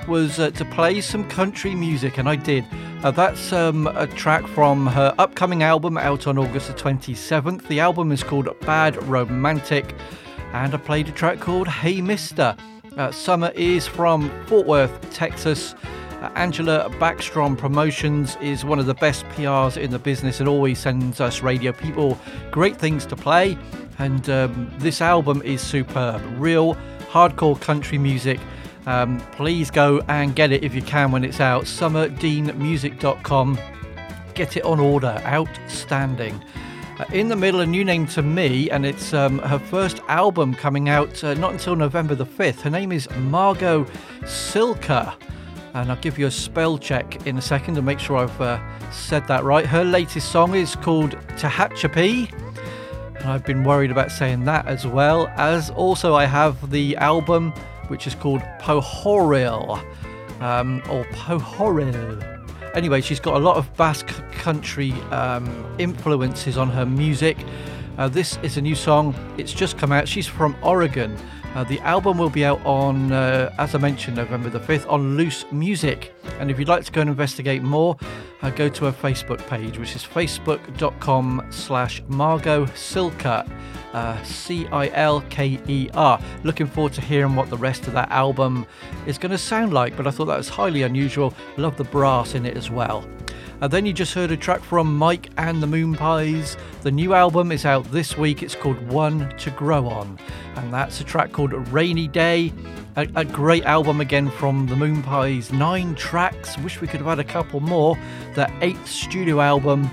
was 0.06 0.38
uh, 0.38 0.52
to 0.52 0.64
play 0.66 1.00
some 1.00 1.28
country 1.28 1.74
music, 1.74 2.18
and 2.18 2.28
I 2.28 2.36
did. 2.36 2.64
Uh, 3.02 3.10
that's 3.10 3.52
um, 3.52 3.88
a 3.88 4.06
track 4.06 4.46
from 4.46 4.86
her 4.86 5.12
upcoming 5.18 5.64
album 5.64 5.98
out 5.98 6.28
on 6.28 6.38
August 6.38 6.68
the 6.68 6.74
27th. 6.74 7.66
The 7.66 7.80
album 7.80 8.12
is 8.12 8.22
called 8.22 8.48
Bad 8.60 9.02
Romantic, 9.08 9.96
and 10.52 10.72
I 10.72 10.76
played 10.76 11.08
a 11.08 11.10
track 11.10 11.40
called 11.40 11.66
Hey 11.66 12.00
Mister. 12.00 12.56
Uh, 12.96 13.10
Summer 13.10 13.50
is 13.56 13.88
from 13.88 14.30
Fort 14.46 14.68
Worth, 14.68 15.10
Texas. 15.12 15.74
Uh, 16.20 16.30
Angela 16.36 16.88
Backstrom 17.00 17.58
Promotions 17.58 18.36
is 18.40 18.64
one 18.64 18.78
of 18.78 18.86
the 18.86 18.94
best 18.94 19.24
PRs 19.30 19.76
in 19.76 19.90
the 19.90 19.98
business 19.98 20.38
and 20.38 20.48
always 20.48 20.78
sends 20.78 21.20
us 21.20 21.42
radio 21.42 21.72
people 21.72 22.16
great 22.52 22.76
things 22.76 23.04
to 23.06 23.16
play. 23.16 23.58
And 23.98 24.30
um, 24.30 24.72
this 24.78 25.00
album 25.00 25.42
is 25.44 25.60
superb. 25.60 26.22
Real 26.40 26.76
hardcore 27.10 27.60
country 27.60 27.98
music. 27.98 28.38
Um, 28.86 29.20
please 29.32 29.70
go 29.70 30.00
and 30.08 30.34
get 30.34 30.52
it 30.52 30.64
if 30.64 30.74
you 30.74 30.82
can 30.82 31.12
when 31.12 31.24
it's 31.24 31.40
out. 31.40 31.64
SummerDeanMusic.com. 31.64 33.58
Get 34.34 34.56
it 34.56 34.64
on 34.64 34.80
order. 34.80 35.22
Outstanding. 35.24 36.42
Uh, 36.98 37.04
in 37.12 37.28
the 37.28 37.36
middle, 37.36 37.60
a 37.60 37.66
new 37.66 37.84
name 37.84 38.06
to 38.08 38.22
me, 38.22 38.70
and 38.70 38.84
it's 38.84 39.14
um, 39.14 39.38
her 39.40 39.58
first 39.58 40.00
album 40.08 40.54
coming 40.54 40.88
out 40.88 41.22
uh, 41.24 41.34
not 41.34 41.52
until 41.52 41.76
November 41.76 42.14
the 42.14 42.26
5th. 42.26 42.60
Her 42.60 42.70
name 42.70 42.92
is 42.92 43.08
Margo 43.10 43.84
Cilker 44.22 45.14
and 45.74 45.90
I'll 45.90 46.00
give 46.00 46.18
you 46.18 46.26
a 46.26 46.30
spell 46.30 46.78
check 46.78 47.26
in 47.26 47.38
a 47.38 47.42
second 47.42 47.74
to 47.76 47.82
make 47.82 47.98
sure 47.98 48.18
I've 48.18 48.40
uh, 48.40 48.60
said 48.90 49.26
that 49.28 49.42
right. 49.44 49.64
Her 49.64 49.84
latest 49.84 50.30
song 50.30 50.54
is 50.54 50.76
called 50.76 51.12
Tehachapi, 51.36 52.30
and 53.16 53.24
I've 53.24 53.44
been 53.44 53.64
worried 53.64 53.90
about 53.90 54.10
saying 54.10 54.44
that 54.44 54.66
as 54.66 54.86
well. 54.86 55.28
As 55.36 55.70
also, 55.70 56.14
I 56.14 56.26
have 56.26 56.70
the 56.70 56.96
album 56.96 57.54
which 57.92 58.06
is 58.06 58.14
called 58.14 58.40
Pohorylle, 58.58 59.84
um, 60.40 60.82
or 60.88 61.04
Pohorylle. 61.12 62.40
Anyway, 62.74 63.02
she's 63.02 63.20
got 63.20 63.34
a 63.34 63.38
lot 63.38 63.58
of 63.58 63.70
Basque 63.76 64.08
country 64.32 64.92
um, 65.10 65.46
influences 65.78 66.56
on 66.56 66.70
her 66.70 66.86
music. 66.86 67.36
Uh, 67.98 68.08
this 68.08 68.38
is 68.42 68.56
a 68.56 68.62
new 68.62 68.74
song, 68.74 69.14
it's 69.36 69.52
just 69.52 69.76
come 69.76 69.92
out. 69.92 70.08
She's 70.08 70.26
from 70.26 70.56
Oregon. 70.62 71.14
Uh, 71.54 71.64
the 71.64 71.78
album 71.80 72.16
will 72.16 72.30
be 72.30 72.46
out 72.46 72.64
on, 72.64 73.12
uh, 73.12 73.54
as 73.58 73.74
I 73.74 73.78
mentioned, 73.78 74.16
November 74.16 74.48
the 74.48 74.58
5th 74.58 74.90
on 74.90 75.18
Loose 75.18 75.44
Music. 75.52 76.14
And 76.40 76.50
if 76.50 76.58
you'd 76.58 76.68
like 76.68 76.86
to 76.86 76.92
go 76.92 77.02
and 77.02 77.10
investigate 77.10 77.62
more, 77.62 77.98
uh, 78.40 78.48
go 78.48 78.70
to 78.70 78.86
her 78.86 78.92
Facebook 78.92 79.46
page, 79.48 79.76
which 79.76 79.94
is 79.94 80.02
facebook.com 80.02 81.46
slash 81.50 82.02
Margo 82.08 82.64
Cilker, 82.68 83.46
uh, 83.92 84.22
C 84.22 84.66
I 84.68 84.88
L 84.88 85.22
K 85.30 85.60
E 85.68 85.88
R. 85.94 86.20
Looking 86.44 86.66
forward 86.66 86.92
to 86.94 87.00
hearing 87.00 87.36
what 87.36 87.50
the 87.50 87.56
rest 87.58 87.86
of 87.86 87.92
that 87.94 88.10
album 88.10 88.66
is 89.06 89.18
going 89.18 89.32
to 89.32 89.38
sound 89.38 89.72
like, 89.72 89.96
but 89.96 90.06
I 90.06 90.10
thought 90.10 90.26
that 90.26 90.36
was 90.36 90.48
highly 90.48 90.82
unusual. 90.82 91.34
Love 91.56 91.76
the 91.76 91.84
brass 91.84 92.34
in 92.34 92.46
it 92.46 92.56
as 92.56 92.70
well. 92.70 93.06
And 93.62 93.72
then 93.72 93.86
you 93.86 93.92
just 93.92 94.12
heard 94.12 94.32
a 94.32 94.36
track 94.36 94.60
from 94.60 94.98
Mike 94.98 95.30
and 95.36 95.62
the 95.62 95.68
Moonpies. 95.68 96.56
The 96.82 96.90
new 96.90 97.14
album 97.14 97.52
is 97.52 97.64
out 97.64 97.84
this 97.92 98.18
week. 98.18 98.42
It's 98.42 98.56
called 98.56 98.76
One 98.88 99.32
to 99.38 99.50
Grow 99.52 99.86
On. 99.86 100.18
And 100.56 100.74
that's 100.74 101.00
a 101.00 101.04
track 101.04 101.30
called 101.30 101.52
Rainy 101.68 102.08
Day. 102.08 102.52
A, 102.96 103.08
a 103.14 103.24
great 103.24 103.64
album 103.64 104.00
again 104.00 104.30
from 104.30 104.66
the 104.66 104.74
Moonpies. 104.74 105.52
Nine 105.52 105.94
tracks. 105.94 106.58
Wish 106.58 106.80
we 106.80 106.88
could 106.88 106.98
have 106.98 107.06
had 107.06 107.20
a 107.20 107.24
couple 107.24 107.60
more. 107.60 107.96
Their 108.34 108.52
eighth 108.62 108.88
studio 108.88 109.40
album. 109.40 109.88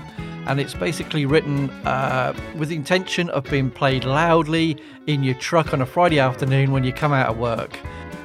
And 0.46 0.60
it's 0.60 0.74
basically 0.74 1.26
written 1.26 1.70
uh, 1.86 2.34
with 2.56 2.70
the 2.70 2.76
intention 2.76 3.30
of 3.30 3.44
being 3.44 3.70
played 3.70 4.04
loudly 4.04 4.76
in 5.06 5.22
your 5.22 5.34
truck 5.34 5.72
on 5.72 5.80
a 5.80 5.86
Friday 5.86 6.18
afternoon 6.18 6.72
when 6.72 6.84
you 6.84 6.92
come 6.92 7.12
out 7.12 7.28
of 7.28 7.38
work. 7.38 7.78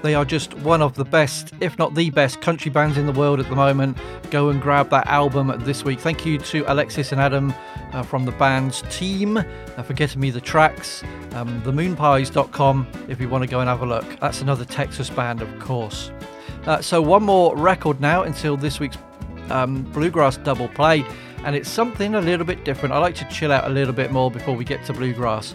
They 0.06 0.14
are 0.14 0.24
just 0.24 0.54
one 0.58 0.84
of 0.84 0.94
the 0.94 1.04
best, 1.04 1.54
if 1.62 1.80
not 1.80 1.96
the 1.96 2.12
best, 2.12 2.40
country 2.40 2.70
bands 2.70 2.96
in 2.96 3.08
the 3.08 3.12
world 3.12 3.40
at 3.40 3.50
the 3.50 3.56
moment. 3.56 3.98
Go 4.30 4.50
and 4.50 4.62
grab 4.62 4.92
that 4.92 5.08
album 5.08 5.52
this 5.66 5.84
week. 5.84 6.00
Thank 6.00 6.28
you 6.28 6.38
to 6.38 6.64
Alexis 6.72 7.12
and 7.12 7.20
Adam 7.20 7.54
uh, 7.92 8.04
from 8.04 8.26
the 8.26 8.32
band's 8.34 8.84
team 8.92 9.38
uh, 9.38 9.44
for 9.82 9.94
getting 9.94 10.22
me 10.22 10.30
the 10.30 10.42
tracks. 10.42 11.04
Um, 11.32 11.60
themoonpies.com 11.64 12.88
if 13.08 13.20
you 13.20 13.30
want 13.30 13.46
to 13.46 13.50
go 13.50 13.62
and 13.62 13.68
have 13.68 13.82
a 13.82 13.86
look. 13.88 14.06
That's 14.20 14.42
another 14.42 14.64
Texas 14.64 15.10
band, 15.10 15.42
of 15.42 15.60
course. 15.60 16.12
Uh, 16.68 16.82
so, 16.82 17.02
one 17.02 17.24
more 17.24 17.56
record 17.58 18.00
now 18.00 18.22
until 18.22 18.58
this 18.58 18.80
week's 18.80 18.98
um, 19.50 19.84
Bluegrass 19.92 20.38
double 20.38 20.68
play, 20.68 21.04
and 21.46 21.56
it's 21.56 21.70
something 21.70 22.16
a 22.16 22.22
little 22.22 22.46
bit 22.46 22.66
different. 22.66 22.94
I 22.94 22.98
like 22.98 23.16
to 23.16 23.26
chill 23.26 23.52
out 23.52 23.66
a 23.66 23.70
little 23.70 23.94
bit 23.94 24.12
more 24.12 24.32
before 24.32 24.56
we 24.56 24.66
get 24.66 24.84
to 24.86 24.94
Bluegrass. 24.94 25.54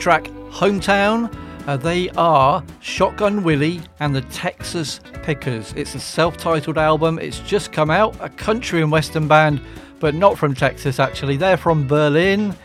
Track 0.00 0.24
Hometown. 0.50 1.32
Uh, 1.66 1.76
they 1.76 2.08
are 2.10 2.64
Shotgun 2.80 3.42
Willie 3.44 3.82
and 4.00 4.16
the 4.16 4.22
Texas 4.22 4.98
Pickers. 5.22 5.74
It's 5.76 5.94
a 5.94 6.00
self 6.00 6.38
titled 6.38 6.78
album, 6.78 7.18
it's 7.18 7.40
just 7.40 7.70
come 7.70 7.90
out, 7.90 8.16
a 8.20 8.30
country 8.30 8.80
and 8.80 8.90
western 8.90 9.28
band, 9.28 9.60
but 10.00 10.14
not 10.14 10.38
from 10.38 10.54
Texas 10.54 10.98
actually. 10.98 11.36
They're 11.36 11.58
from 11.58 11.86
Berlin 11.86 12.56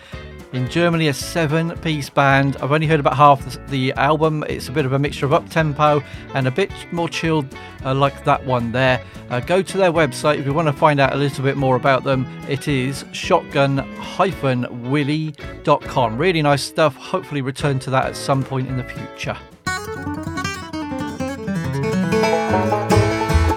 in 0.56 0.70
Germany, 0.70 1.10
a 1.10 1.13
seven 1.13 1.78
piece 1.80 2.10
band. 2.10 2.56
I've 2.58 2.72
only 2.72 2.88
heard 2.88 3.00
about 3.00 3.18
half 3.18 3.60
the 3.68 3.91
album. 3.94 4.44
It's 4.48 4.70
a 4.70 4.72
bit 4.72 4.86
of 4.86 4.94
a 4.94 5.00
mixture 5.00 5.26
of 5.26 5.34
up 5.34 5.50
tempo 5.50 6.02
and 6.34 6.48
a 6.48 6.52
bit 6.52 6.72
more 6.91 7.10
chilled, 7.10 7.46
uh, 7.84 7.94
like 7.94 8.24
that 8.24 8.44
one 8.46 8.72
there. 8.72 9.02
Uh, 9.30 9.39
go 9.41 9.62
to 9.62 9.78
their 9.78 9.91
website 9.91 10.39
if 10.39 10.46
you 10.46 10.54
want 10.54 10.68
to 10.68 10.74
find 10.74 11.00
out 11.00 11.13
a 11.13 11.18
little 11.18 11.44
bit 11.44 11.58
more 11.58 11.76
about 11.76 12.04
them. 12.04 12.26
It 12.48 12.68
is 12.68 13.04
shotgun 13.12 13.86
willy.com. 14.18 16.18
Really 16.18 16.41
nice 16.41 16.63
stuff. 16.63 16.96
Hopefully, 16.96 17.41
return 17.41 17.80
to 17.80 17.89
that 17.89 18.06
at 18.06 18.15
some 18.15 18.44
point 18.44 18.68
in 18.68 18.78
the 18.78 18.84
future. 18.84 19.38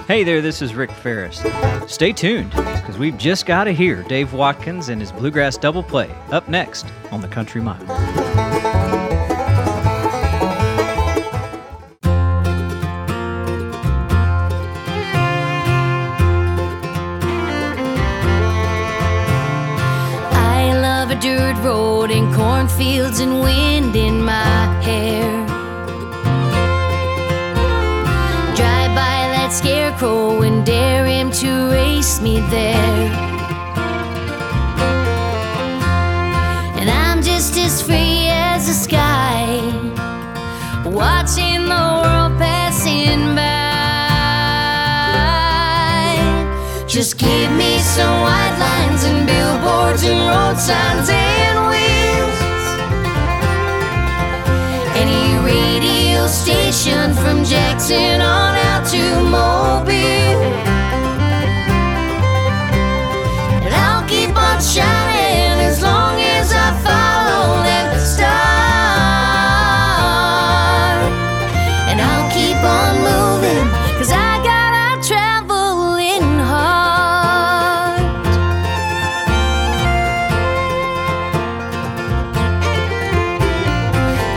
Hey 0.09 0.23
there, 0.23 0.41
this 0.41 0.63
is 0.63 0.73
Rick 0.73 0.89
Ferris. 0.89 1.45
Stay 1.85 2.11
tuned, 2.13 2.49
because 2.49 2.97
we've 2.97 3.15
just 3.19 3.45
got 3.45 3.65
to 3.65 3.71
hear 3.71 4.01
Dave 4.01 4.33
Watkins 4.33 4.89
and 4.89 4.99
his 4.99 5.11
Bluegrass 5.11 5.55
Double 5.55 5.83
Play 5.83 6.09
up 6.31 6.49
next 6.49 6.87
on 7.11 7.21
the 7.21 7.27
Country 7.27 7.61
Mile. 7.61 7.79
I 20.33 20.73
love 20.73 21.11
a 21.11 21.21
dirt 21.21 21.63
road 21.63 22.09
and 22.09 22.33
cornfields 22.33 23.19
and 23.19 23.41
wind 23.41 23.68
me 32.21 32.39
there. 32.49 33.11
And 36.79 36.89
I'm 36.89 37.21
just 37.21 37.55
as 37.57 37.81
free 37.81 38.27
as 38.29 38.67
the 38.67 38.73
sky, 38.73 39.61
watching 40.85 41.63
the 41.63 41.85
world 42.01 42.37
passing 42.37 43.35
by. 43.35 43.59
Just 46.87 47.17
give 47.17 47.51
me 47.51 47.79
some 47.79 48.21
white 48.21 48.57
lines 48.59 49.03
and 49.03 49.25
billboards 49.25 50.03
and 50.03 50.19
road 50.31 50.57
signs 50.57 51.09
and 51.09 51.57
wheels. 51.69 52.39
Any 55.03 55.37
radio 55.45 56.27
station 56.27 57.13
from 57.13 57.45
Jackson 57.45 58.19
on 58.21 58.55
out 58.55 58.85
to 58.87 59.21
Mobile. 59.23 59.98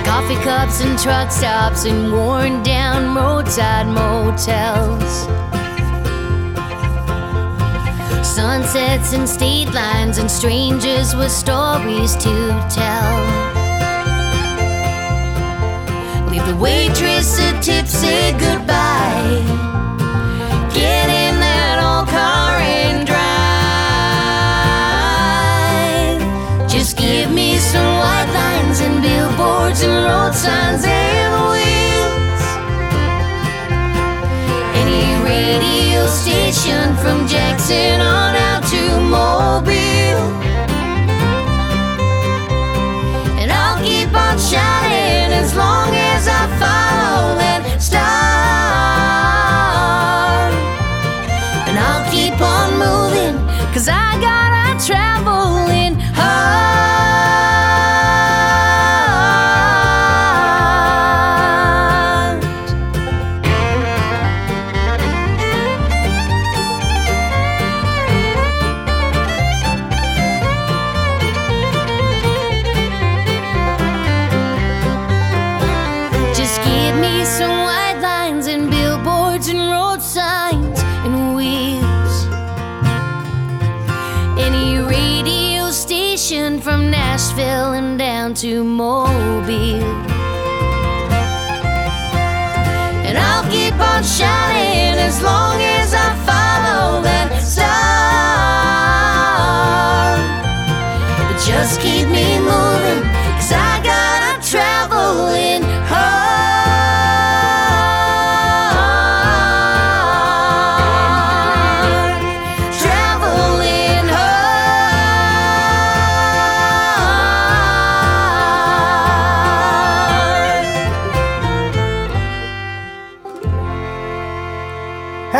Coffee 0.04 0.36
cups 0.44 0.80
and 0.80 0.98
truck 0.98 1.32
stops 1.32 1.84
and 1.84 2.12
worn 2.12 2.62
down 2.62 3.16
roadside 3.16 3.88
motels. 3.88 5.41
Sunsets 8.52 9.14
and 9.14 9.26
state 9.26 9.72
lines 9.72 10.18
and 10.18 10.30
strangers 10.30 11.16
with 11.16 11.32
stories 11.32 12.14
to 12.16 12.34
tell. 12.68 13.16
Leave 16.28 16.44
the 16.46 16.54
waitress 16.56 17.38
a 17.40 17.58
tip, 17.62 17.86
say 17.86 18.32
goodbye. 18.32 19.40
Get 20.74 21.08
in 21.08 21.40
that 21.40 21.78
old 21.80 22.08
car 22.10 22.58
and 22.60 23.06
drive. 23.06 23.40
Just 26.70 26.98
give 26.98 27.30
me 27.30 27.56
some 27.56 27.96
white 28.00 28.30
lines 28.34 28.80
and 28.80 29.00
billboards 29.00 29.80
and 29.80 30.04
road 30.04 30.34
signs 30.34 30.84
and 30.84 31.41
station 36.62 36.96
from 36.96 37.26
Jackson 37.26 38.00
on 38.00 38.36
out 38.36 38.62
to 38.70 39.00
Mobile. 39.00 40.01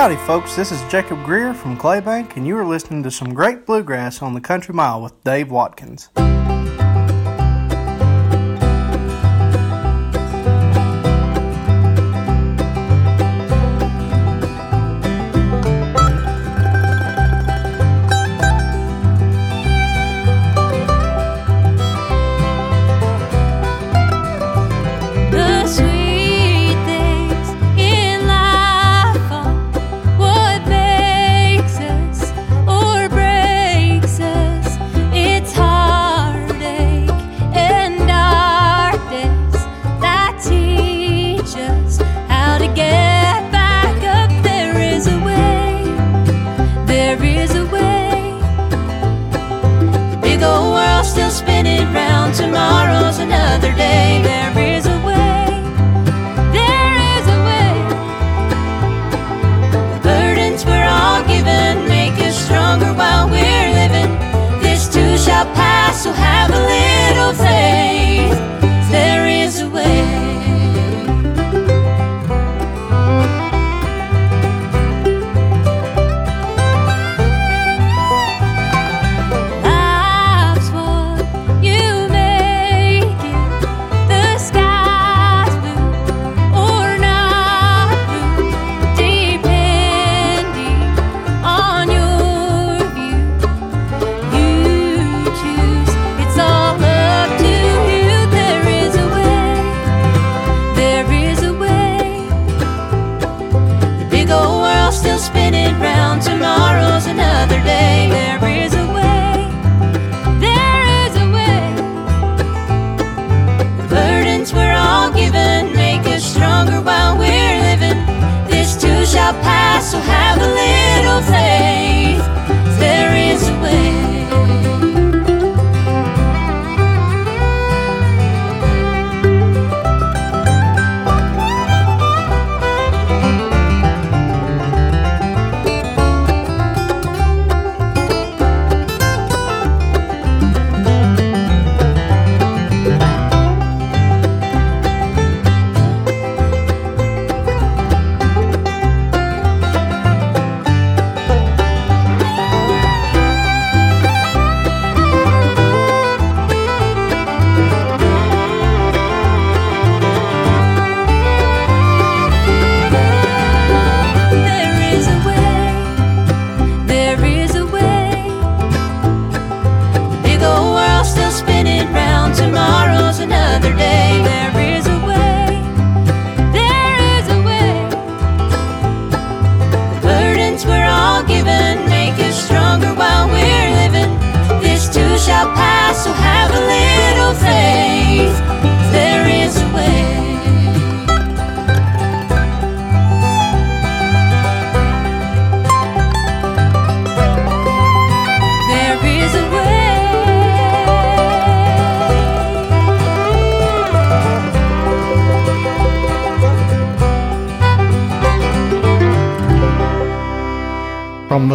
Howdy, 0.02 0.16
folks. 0.16 0.56
This 0.56 0.72
is 0.72 0.82
Jacob 0.90 1.22
Greer 1.24 1.54
from 1.54 1.76
Claybank, 1.78 2.36
and 2.36 2.44
you 2.44 2.58
are 2.58 2.64
listening 2.64 3.04
to 3.04 3.10
some 3.12 3.32
great 3.32 3.64
bluegrass 3.64 4.20
on 4.20 4.34
the 4.34 4.40
Country 4.40 4.74
Mile 4.74 5.00
with 5.00 5.22
Dave 5.22 5.52
Watkins. 5.52 6.08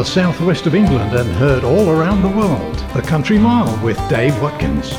Southwest 0.08 0.66
of 0.66 0.74
England 0.74 1.14
and 1.14 1.30
heard 1.34 1.66
all 1.66 1.89
around 1.89 2.22
the 2.22 2.30
world, 2.30 2.76
The 2.95 3.01
Country 3.01 3.38
Mile 3.38 3.84
with 3.84 3.97
Dave 4.10 4.41
Watkins. 4.41 4.93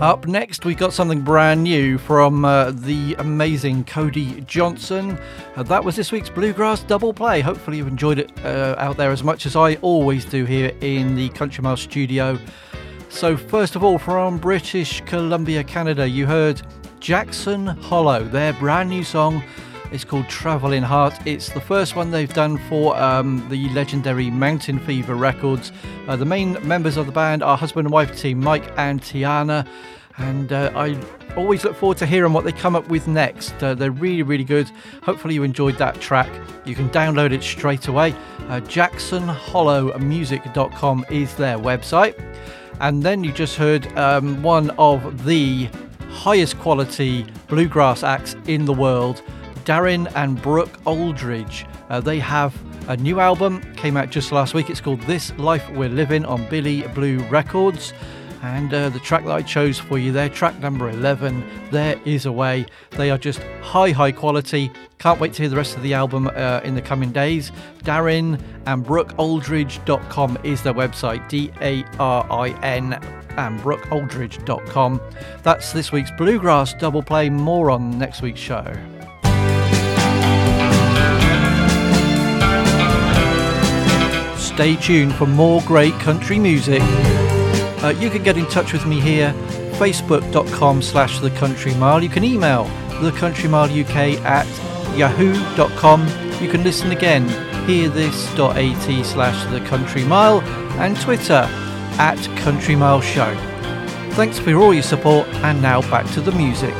Up 0.00 0.26
next, 0.28 0.64
we 0.64 0.76
got 0.76 0.92
something 0.92 1.22
brand 1.22 1.64
new 1.64 1.98
from 1.98 2.44
uh, 2.44 2.70
the 2.70 3.16
amazing 3.18 3.82
Cody 3.84 4.42
Johnson. 4.42 5.18
Uh, 5.56 5.64
that 5.64 5.82
was 5.82 5.96
this 5.96 6.12
week's 6.12 6.30
Bluegrass 6.30 6.84
Double 6.84 7.12
Play. 7.12 7.40
Hopefully, 7.40 7.78
you've 7.78 7.88
enjoyed 7.88 8.20
it 8.20 8.30
uh, 8.44 8.76
out 8.78 8.96
there 8.96 9.10
as 9.10 9.24
much 9.24 9.44
as 9.44 9.56
I 9.56 9.74
always 9.76 10.24
do 10.24 10.44
here 10.44 10.70
in 10.82 11.16
the 11.16 11.30
Country 11.30 11.62
Mile 11.62 11.76
studio. 11.76 12.38
So, 13.08 13.36
first 13.36 13.74
of 13.74 13.82
all, 13.82 13.98
from 13.98 14.38
British 14.38 15.00
Columbia, 15.00 15.64
Canada, 15.64 16.06
you 16.06 16.26
heard 16.26 16.62
Jackson 17.06 17.68
Hollow, 17.68 18.24
their 18.24 18.52
brand 18.54 18.90
new 18.90 19.04
song. 19.04 19.44
It's 19.92 20.02
called 20.02 20.28
Travelling 20.28 20.82
Heart. 20.82 21.14
It's 21.24 21.48
the 21.50 21.60
first 21.60 21.94
one 21.94 22.10
they've 22.10 22.34
done 22.34 22.58
for 22.68 22.96
um, 22.96 23.48
the 23.48 23.68
legendary 23.68 24.28
Mountain 24.28 24.80
Fever 24.80 25.14
Records. 25.14 25.70
Uh, 26.08 26.16
the 26.16 26.24
main 26.24 26.54
members 26.66 26.96
of 26.96 27.06
the 27.06 27.12
band 27.12 27.44
are 27.44 27.56
husband 27.56 27.86
and 27.86 27.92
wife 27.92 28.18
team 28.18 28.40
Mike 28.40 28.72
and 28.76 29.00
Tiana, 29.00 29.64
and 30.16 30.52
uh, 30.52 30.72
I 30.74 31.00
always 31.36 31.62
look 31.62 31.76
forward 31.76 31.98
to 31.98 32.06
hearing 32.06 32.32
what 32.32 32.42
they 32.42 32.50
come 32.50 32.74
up 32.74 32.88
with 32.88 33.06
next. 33.06 33.54
Uh, 33.62 33.76
they're 33.76 33.92
really, 33.92 34.24
really 34.24 34.42
good. 34.42 34.68
Hopefully, 35.04 35.34
you 35.34 35.44
enjoyed 35.44 35.78
that 35.78 36.00
track. 36.00 36.28
You 36.64 36.74
can 36.74 36.90
download 36.90 37.30
it 37.30 37.44
straight 37.44 37.86
away. 37.86 38.16
Uh, 38.48 38.58
JacksonHollowMusic.com 38.62 41.06
is 41.08 41.36
their 41.36 41.56
website. 41.56 42.20
And 42.80 43.04
then 43.04 43.22
you 43.22 43.30
just 43.32 43.54
heard 43.56 43.86
um, 43.96 44.42
one 44.42 44.70
of 44.70 45.24
the 45.24 45.68
highest 46.16 46.58
quality 46.58 47.26
bluegrass 47.46 48.02
acts 48.02 48.34
in 48.46 48.64
the 48.64 48.72
world, 48.72 49.22
Darin 49.64 50.08
and 50.16 50.40
Brooke 50.40 50.80
Aldridge. 50.86 51.66
Uh, 51.90 52.00
they 52.00 52.18
have 52.18 52.54
a 52.88 52.96
new 52.96 53.20
album, 53.20 53.60
came 53.74 53.96
out 53.96 54.10
just 54.10 54.32
last 54.32 54.54
week. 54.54 54.70
It's 54.70 54.80
called 54.80 55.00
This 55.02 55.32
Life 55.38 55.68
We're 55.70 55.90
Living 55.90 56.24
on 56.24 56.48
Billy 56.48 56.82
Blue 56.88 57.18
Records. 57.28 57.92
And 58.42 58.72
uh, 58.72 58.88
the 58.90 58.98
track 59.00 59.24
that 59.24 59.32
I 59.32 59.42
chose 59.42 59.78
for 59.78 59.98
you 59.98 60.12
there, 60.12 60.28
track 60.28 60.58
number 60.60 60.88
11, 60.88 61.44
There 61.70 62.00
Is 62.04 62.26
a 62.26 62.32
Way. 62.32 62.66
They 62.90 63.10
are 63.10 63.18
just 63.18 63.40
high, 63.62 63.90
high 63.90 64.12
quality. 64.12 64.70
Can't 64.98 65.20
wait 65.20 65.32
to 65.34 65.42
hear 65.42 65.48
the 65.48 65.56
rest 65.56 65.76
of 65.76 65.82
the 65.82 65.94
album 65.94 66.28
uh, 66.28 66.60
in 66.64 66.74
the 66.74 66.82
coming 66.82 67.12
days. 67.12 67.52
Darin 67.82 68.42
and 68.66 68.84
BrookeAldridge.com 68.84 70.38
is 70.42 70.62
their 70.62 70.74
website, 70.74 71.28
D 71.28 71.50
A 71.60 71.84
R 71.98 72.26
I 72.30 72.50
N 72.62 72.94
and 73.36 73.60
BrookeAldridge.com. 73.60 75.00
That's 75.42 75.72
this 75.72 75.92
week's 75.92 76.10
Bluegrass 76.12 76.74
Double 76.74 77.02
Play. 77.02 77.28
More 77.28 77.70
on 77.70 77.98
next 77.98 78.22
week's 78.22 78.40
show. 78.40 78.64
Stay 84.38 84.76
tuned 84.76 85.14
for 85.14 85.26
more 85.26 85.60
great 85.66 85.92
country 86.00 86.38
music. 86.38 86.80
Uh, 87.82 87.88
you 87.88 88.10
can 88.10 88.22
get 88.22 88.36
in 88.36 88.46
touch 88.46 88.72
with 88.72 88.86
me 88.86 89.00
here, 89.00 89.32
facebook.com 89.78 90.82
slash 90.82 91.20
the 91.20 91.30
country 91.30 91.74
mile. 91.74 92.02
You 92.02 92.08
can 92.08 92.24
email 92.24 92.64
the 93.00 93.12
country 93.12 93.48
mile 93.48 93.64
UK 93.64 94.20
at 94.24 94.46
yahoo.com. 94.96 96.06
You 96.40 96.48
can 96.50 96.62
listen 96.64 96.90
again, 96.90 97.28
hearthis.at 97.66 99.06
slash 99.06 99.50
the 99.50 99.60
country 99.66 100.04
mile, 100.04 100.40
and 100.80 100.98
Twitter 101.00 101.48
at 101.98 102.22
country 102.38 102.76
mile 102.76 103.00
show. 103.00 103.34
Thanks 104.12 104.38
for 104.38 104.54
all 104.54 104.72
your 104.72 104.82
support, 104.82 105.28
and 105.44 105.60
now 105.60 105.82
back 105.82 106.10
to 106.12 106.20
the 106.20 106.32
music. 106.32 106.74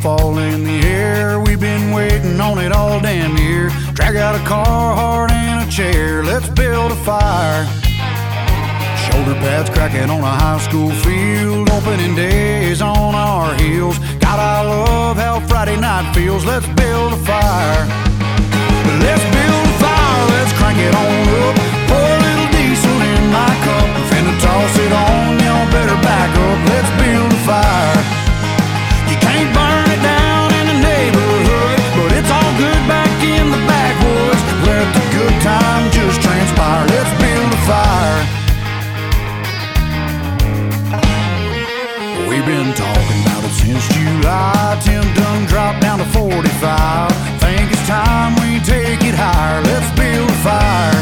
Fall 0.00 0.38
in 0.38 0.64
the 0.64 0.80
air. 0.86 1.40
We've 1.40 1.60
been 1.60 1.92
waiting 1.92 2.40
on 2.40 2.58
it 2.58 2.72
all 2.72 3.00
damn 3.00 3.36
year. 3.36 3.70
Drag 3.94 4.16
out 4.16 4.34
a 4.34 4.44
car, 4.44 4.94
hard 4.94 5.30
and 5.30 5.68
a 5.68 5.70
chair. 5.70 6.22
Let's 6.22 6.48
build 6.48 6.92
a 6.92 6.96
fire. 6.96 7.64
Shoulder 9.04 9.34
pads 9.40 9.70
cracking 9.70 10.10
on 10.10 10.20
a 10.20 10.34
high 10.44 10.60
school 10.60 10.90
field. 10.90 11.70
Opening 11.70 12.14
days 12.14 12.80
on 12.80 13.14
our 13.14 13.54
heels. 13.54 13.98
God, 14.20 14.38
I 14.38 14.62
love 14.62 15.16
how 15.16 15.40
Friday 15.46 15.78
night 15.78 16.14
feels. 16.14 16.44
Let's 16.44 16.66
build 16.66 17.12
a 17.12 17.16
fire. 17.16 17.28
Let's 17.28 17.88
build 17.88 17.92
a 17.92 17.96
fire. 17.96 18.07
while. 46.88 47.10
Think 47.44 47.70
it's 47.72 47.86
time 47.86 48.32
we 48.40 48.60
take 48.64 49.02
it 49.04 49.14
higher. 49.14 49.60
Let's 49.70 49.90
build 50.00 50.28
a 50.28 50.38
fire. 50.46 51.00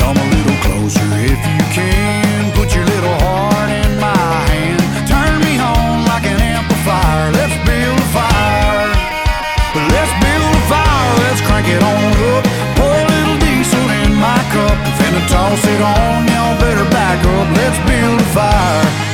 Come 0.00 0.16
a 0.16 0.26
little 0.36 0.58
closer 0.66 1.06
if 1.32 1.40
you 1.40 1.64
can. 1.72 2.52
Put 2.58 2.68
your 2.76 2.84
little 2.84 3.16
heart 3.24 3.70
in 3.82 3.90
my 4.00 4.32
hand. 4.52 4.80
Turn 5.08 5.32
me 5.46 5.54
on 5.72 6.04
like 6.10 6.26
an 6.32 6.40
amplifier. 6.56 7.26
Let's 7.38 7.56
build 7.68 7.98
a 8.06 8.08
fire. 8.16 8.88
Let's 9.94 10.14
build 10.24 10.52
a 10.60 10.64
fire. 10.72 11.12
Let's 11.24 11.40
crank 11.48 11.66
it 11.76 11.82
on 11.92 12.12
up. 12.32 12.44
Pour 12.76 12.92
a 12.92 13.06
little 13.14 13.38
diesel 13.44 13.86
in 14.02 14.10
my 14.26 14.40
cup. 14.54 14.76
Finna 14.98 15.22
toss 15.32 15.62
it 15.64 15.80
on. 15.80 16.28
Y'all 16.32 16.56
better 16.60 16.86
back 16.92 17.18
up. 17.36 17.48
Let's 17.60 17.78
build 17.88 18.20
a 18.20 18.28
fire. 18.36 19.05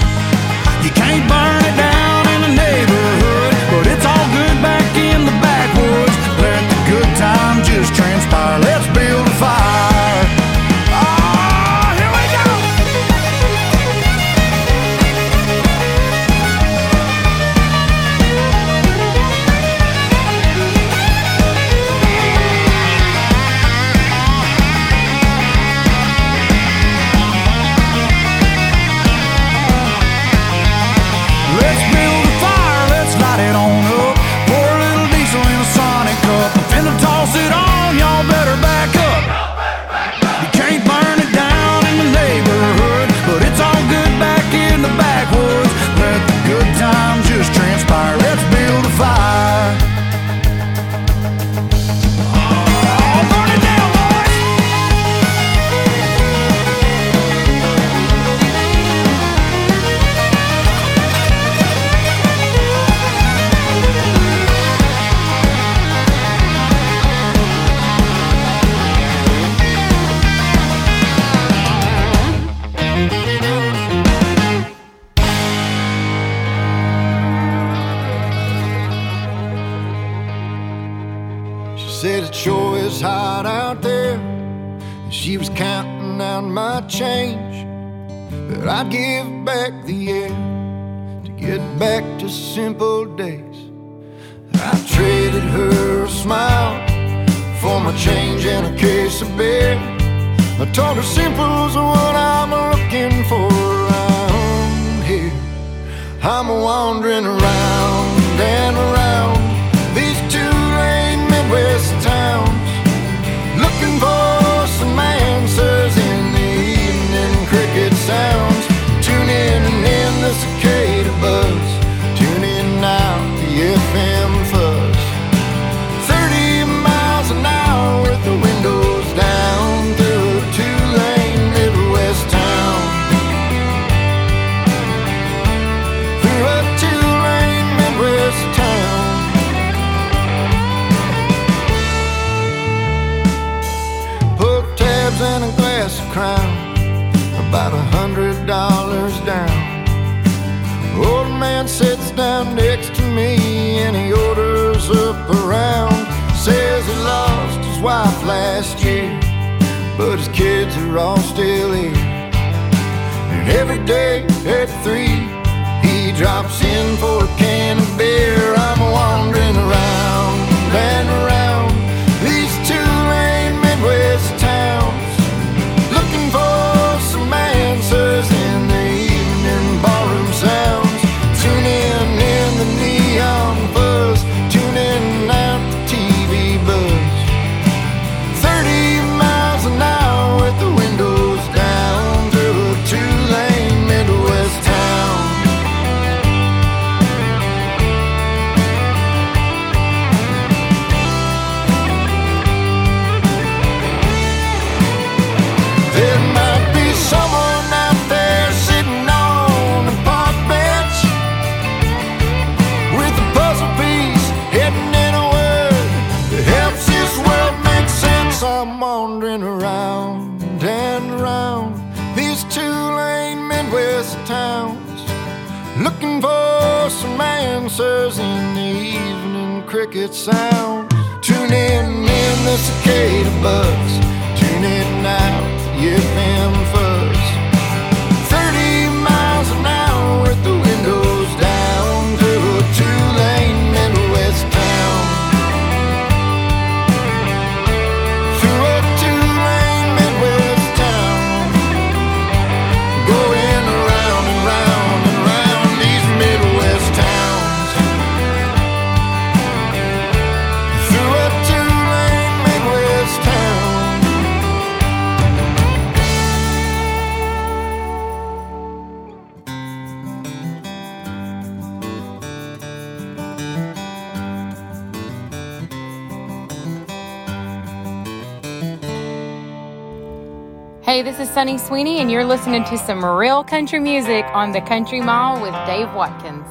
Sunny 281.42 281.58
Sweeney, 281.58 281.98
and 281.98 282.08
you're 282.08 282.24
listening 282.24 282.62
to 282.66 282.78
some 282.78 283.04
real 283.04 283.42
country 283.42 283.80
music 283.80 284.24
on 284.32 284.52
the 284.52 284.60
Country 284.60 285.00
Mile 285.00 285.42
with 285.42 285.52
Dave 285.66 285.92
Watkins. 285.92 286.46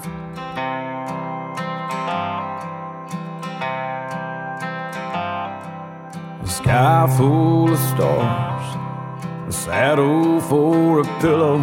A 6.43 6.45
sky 6.45 7.15
full 7.15 7.71
of 7.71 7.79
stars, 7.79 8.75
a 9.47 9.51
saddle 9.53 10.41
for 10.41 10.99
a 10.99 11.05
pillow, 11.21 11.59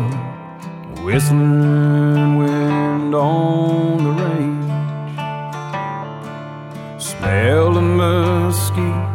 whistling 1.05 2.39
wind 2.39 3.14
on 3.14 4.05
the 4.05 4.11
range. 4.24 4.72
Smell 6.99 7.74
the 7.74 7.83
mesquite 7.83 9.05
a 9.05 9.08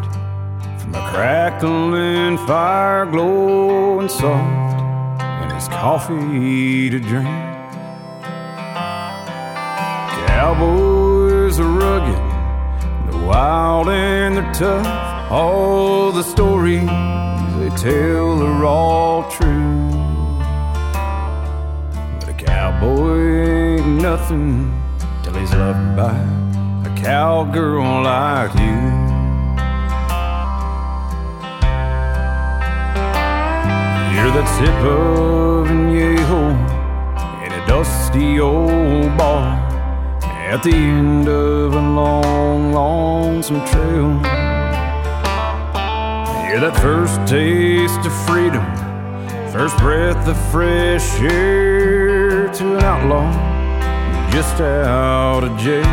crackling 1.14 2.40
fire, 2.48 3.06
glowing 3.06 4.10
soft, 4.10 4.82
and 5.22 5.52
his 5.54 5.68
coffee 5.68 6.90
to 6.90 7.00
drink. 7.00 7.28
Cowboys 10.26 11.60
are 11.60 11.70
rugged, 11.70 12.18
they're 13.06 13.28
wild 13.28 13.90
and 13.90 14.38
they're 14.38 14.54
tough. 14.54 15.32
All 15.32 16.12
the 16.12 16.24
stories 16.24 16.82
they 16.82 17.70
tell 17.78 18.42
are 18.42 18.66
all 18.66 19.30
true. 19.30 19.92
But 22.20 22.30
a 22.30 22.34
cowboy 22.34 23.78
ain't 23.78 24.02
nothing 24.02 24.82
till 25.22 25.34
he's 25.36 25.54
loved 25.54 25.96
by 25.96 26.18
a 26.90 27.02
cowgirl 27.04 28.02
like 28.02 28.56
you. 28.56 29.13
That 34.34 34.48
sip 34.58 34.80
of 34.84 35.68
añejo 35.68 36.42
in 37.46 37.52
a 37.54 37.68
dusty 37.68 38.40
old 38.40 39.16
bar 39.16 39.60
at 40.50 40.64
the 40.64 40.74
end 40.74 41.28
of 41.28 41.76
a 41.76 41.80
long, 41.80 42.74
lonesome 42.74 43.64
trail. 43.68 44.10
Hear 46.48 46.60
that 46.62 46.76
first 46.82 47.16
taste 47.28 48.04
of 48.06 48.14
freedom, 48.26 48.66
first 49.52 49.78
breath 49.78 50.28
of 50.28 50.38
fresh 50.52 51.22
air 51.22 52.52
to 52.54 52.78
an 52.78 52.84
outlaw. 52.84 53.32
Just 54.32 54.60
out 54.60 55.44
of 55.44 55.56
jail. 55.60 55.84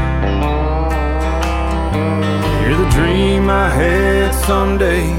Hear 2.62 2.76
the 2.76 2.88
dream 2.88 3.50
I 3.50 3.68
had 3.68 4.34
someday, 4.46 5.10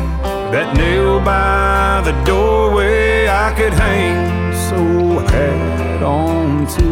that 0.51 0.75
nail 0.75 1.19
by 1.21 2.01
the 2.03 2.11
doorway 2.25 3.27
I 3.27 3.53
could 3.53 3.73
hang 3.73 4.53
so 4.69 5.19
hat 5.31 6.03
on 6.03 6.67
to. 6.75 6.91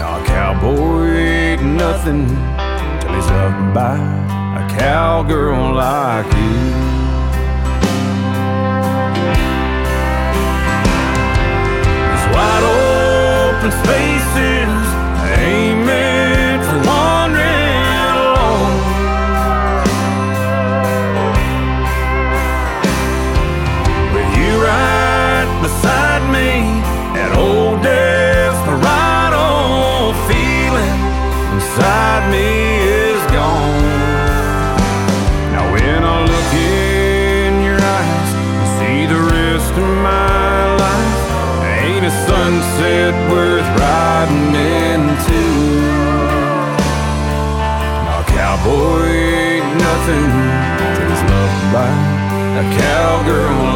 Now 0.00 0.20
a 0.20 0.26
cowboy 0.26 1.06
ain't 1.08 1.62
nothing 1.62 2.26
till 3.00 3.12
he's 3.14 3.30
loved 3.38 3.74
by 3.74 3.98
a 4.60 4.78
cowgirl 4.78 5.74
like 5.74 6.26
you. 6.32 6.86
Wide 12.36 12.64
open 12.64 13.72
spaces 13.72 14.55
a 52.56 52.62
cowgirl 52.74 53.75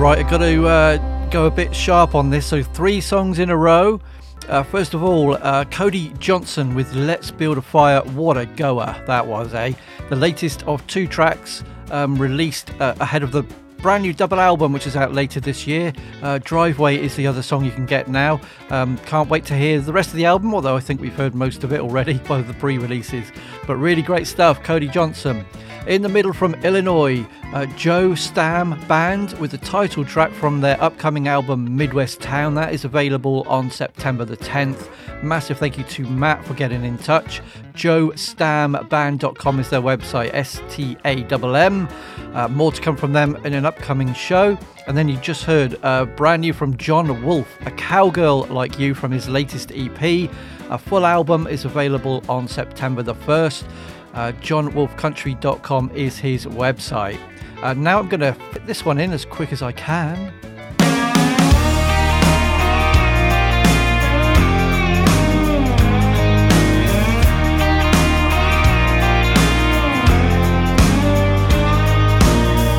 Right, 0.00 0.18
I've 0.18 0.30
got 0.30 0.38
to 0.38 0.66
uh, 0.66 1.28
go 1.28 1.44
a 1.44 1.50
bit 1.50 1.76
sharp 1.76 2.14
on 2.14 2.30
this. 2.30 2.46
So, 2.46 2.62
three 2.62 3.02
songs 3.02 3.38
in 3.38 3.50
a 3.50 3.56
row. 3.56 4.00
Uh, 4.48 4.62
first 4.62 4.94
of 4.94 5.02
all, 5.02 5.34
uh, 5.34 5.66
Cody 5.66 6.14
Johnson 6.18 6.74
with 6.74 6.90
Let's 6.94 7.30
Build 7.30 7.58
a 7.58 7.60
Fire. 7.60 8.00
What 8.14 8.38
a 8.38 8.46
goer 8.46 8.96
that 9.06 9.26
was, 9.26 9.52
eh? 9.52 9.74
The 10.08 10.16
latest 10.16 10.62
of 10.62 10.84
two 10.86 11.06
tracks 11.06 11.62
um, 11.90 12.16
released 12.16 12.70
uh, 12.80 12.94
ahead 12.98 13.22
of 13.22 13.30
the 13.30 13.42
brand 13.82 14.02
new 14.02 14.14
double 14.14 14.40
album, 14.40 14.72
which 14.72 14.86
is 14.86 14.96
out 14.96 15.12
later 15.12 15.38
this 15.38 15.66
year. 15.66 15.92
Uh, 16.22 16.38
Driveway 16.42 16.96
is 16.96 17.14
the 17.16 17.26
other 17.26 17.42
song 17.42 17.66
you 17.66 17.70
can 17.70 17.84
get 17.84 18.08
now. 18.08 18.40
Um, 18.70 18.96
can't 19.04 19.28
wait 19.28 19.44
to 19.46 19.54
hear 19.54 19.82
the 19.82 19.92
rest 19.92 20.08
of 20.08 20.16
the 20.16 20.24
album, 20.24 20.54
although 20.54 20.76
I 20.76 20.80
think 20.80 21.02
we've 21.02 21.14
heard 21.14 21.34
most 21.34 21.62
of 21.62 21.74
it 21.74 21.80
already 21.80 22.14
by 22.26 22.40
the 22.40 22.54
pre 22.54 22.78
releases. 22.78 23.30
But 23.66 23.76
really 23.76 24.00
great 24.00 24.26
stuff, 24.26 24.62
Cody 24.62 24.88
Johnson. 24.88 25.44
In 25.90 26.02
the 26.02 26.08
middle 26.08 26.32
from 26.32 26.54
Illinois, 26.62 27.26
uh, 27.52 27.66
Joe 27.66 28.10
Stamm 28.10 28.86
Band 28.86 29.32
with 29.40 29.50
the 29.50 29.58
title 29.58 30.04
track 30.04 30.30
from 30.30 30.60
their 30.60 30.80
upcoming 30.80 31.26
album 31.26 31.76
Midwest 31.76 32.20
Town. 32.20 32.54
That 32.54 32.72
is 32.72 32.84
available 32.84 33.42
on 33.48 33.72
September 33.72 34.24
the 34.24 34.36
10th. 34.36 34.88
Massive 35.24 35.58
thank 35.58 35.76
you 35.76 35.82
to 35.82 36.06
Matt 36.06 36.44
for 36.44 36.54
getting 36.54 36.84
in 36.84 36.96
touch. 36.98 37.42
JoeStammBand.com 37.74 39.58
is 39.58 39.70
their 39.70 39.82
website, 39.82 40.30
S 40.32 40.62
T 40.70 40.96
A 41.04 41.24
M. 41.24 41.88
Uh, 42.34 42.46
more 42.46 42.70
to 42.70 42.80
come 42.80 42.96
from 42.96 43.12
them 43.12 43.34
in 43.44 43.52
an 43.52 43.66
upcoming 43.66 44.14
show. 44.14 44.56
And 44.86 44.96
then 44.96 45.08
you 45.08 45.16
just 45.16 45.42
heard 45.42 45.76
uh, 45.82 46.04
brand 46.04 46.42
new 46.42 46.52
from 46.52 46.76
Jon 46.76 47.24
Wolfe, 47.24 47.52
A 47.66 47.72
Cowgirl 47.72 48.46
Like 48.46 48.78
You 48.78 48.94
from 48.94 49.10
his 49.10 49.28
latest 49.28 49.72
EP. 49.74 50.30
A 50.70 50.78
full 50.78 51.04
album 51.04 51.48
is 51.48 51.64
available 51.64 52.22
on 52.28 52.46
September 52.46 53.02
the 53.02 53.16
1st. 53.16 53.64
Uh, 54.12 54.32
jonwolfecountry.com 54.40 55.90
is 55.94 56.18
his 56.18 56.46
website. 56.46 57.20
Uh, 57.62 57.74
now 57.74 57.98
I'm 57.98 58.08
going 58.08 58.20
to 58.20 58.32
fit 58.52 58.66
this 58.66 58.84
one 58.84 58.98
in 58.98 59.12
as 59.12 59.24
quick 59.24 59.52
as 59.52 59.62
I 59.62 59.72
can. 59.72 60.32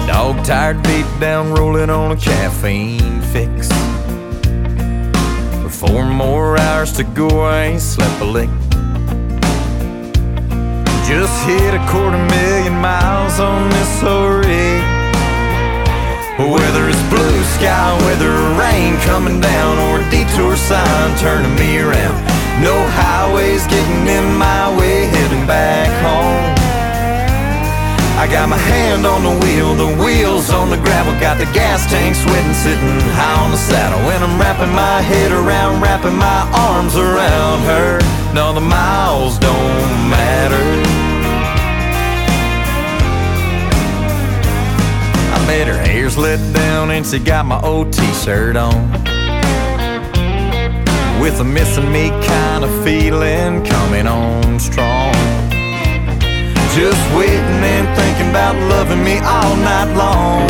Dog 0.08 0.44
tired, 0.44 0.84
beat 0.84 1.06
down, 1.20 1.54
rolling 1.54 1.90
on 1.90 2.12
a 2.12 2.16
caffeine 2.18 3.22
fix. 3.22 3.70
Four 5.80 6.06
more 6.06 6.60
hours 6.60 6.92
to 6.94 7.04
go, 7.04 7.28
I 7.42 7.64
ain't 7.66 7.82
slept 7.82 8.22
a 8.22 8.26
lick. 8.26 8.50
Just 11.08 11.46
hit 11.46 11.74
a 11.74 11.84
quarter 11.90 12.18
million 12.18 12.76
miles 12.80 13.40
on 13.40 13.70
this 13.70 14.04
old 14.04 14.46
rig. 14.46 14.82
Whether 16.40 16.90
it's 16.90 17.04
blue 17.10 17.44
sky, 17.58 17.98
whether 18.06 18.32
rain 18.58 18.98
coming 19.02 19.40
down, 19.42 19.78
or 19.78 20.00
a 20.00 20.10
detour 20.10 20.56
sign 20.56 21.18
turning 21.18 21.54
me 21.56 21.80
around. 21.80 22.16
No 22.64 22.76
highways 22.90 23.68
getting 23.68 24.08
in 24.08 24.36
my 24.36 24.76
way, 24.78 25.06
heading 25.06 25.46
back 25.46 25.90
home. 26.02 26.61
I 28.22 28.28
got 28.28 28.50
my 28.50 28.58
hand 28.58 29.08
on 29.08 29.24
the 29.24 29.34
wheel, 29.44 29.74
the 29.74 29.98
wheels 29.98 30.52
on 30.52 30.70
the 30.70 30.78
gravel, 30.78 31.12
got 31.20 31.40
the 31.40 31.46
gas 31.58 31.90
tank 31.90 32.14
sweating, 32.16 32.54
sitting 32.54 33.00
high 33.18 33.44
on 33.44 33.50
the 33.50 33.58
saddle. 33.58 33.98
When 34.06 34.22
I'm 34.22 34.40
wrapping 34.40 34.72
my 34.76 35.02
head 35.02 35.32
around, 35.32 35.82
wrapping 35.82 36.18
my 36.18 36.48
arms 36.54 36.96
around 36.96 37.62
her, 37.66 37.98
no, 38.36 38.54
the 38.54 38.62
miles 38.62 39.40
don't 39.40 40.10
matter. 40.14 40.62
I 45.34 45.48
bet 45.48 45.66
her 45.66 45.80
hair's 45.80 46.16
let 46.16 46.38
down 46.54 46.92
and 46.92 47.04
she 47.04 47.18
got 47.18 47.48
my 47.48 47.60
old 47.64 47.92
t-shirt 47.92 48.56
on. 48.56 48.92
With 51.20 51.40
a 51.40 51.44
missing 51.44 51.92
me 51.92 52.10
kind 52.10 52.64
of 52.64 52.84
feeling 52.84 53.66
coming 53.66 54.06
on 54.06 54.60
strong. 54.60 55.31
Just 56.72 57.04
waiting 57.12 57.60
and 57.68 57.84
thinking 58.00 58.30
about 58.30 58.56
loving 58.72 59.04
me 59.04 59.20
all 59.20 59.56
night 59.60 59.92
long. 59.92 60.48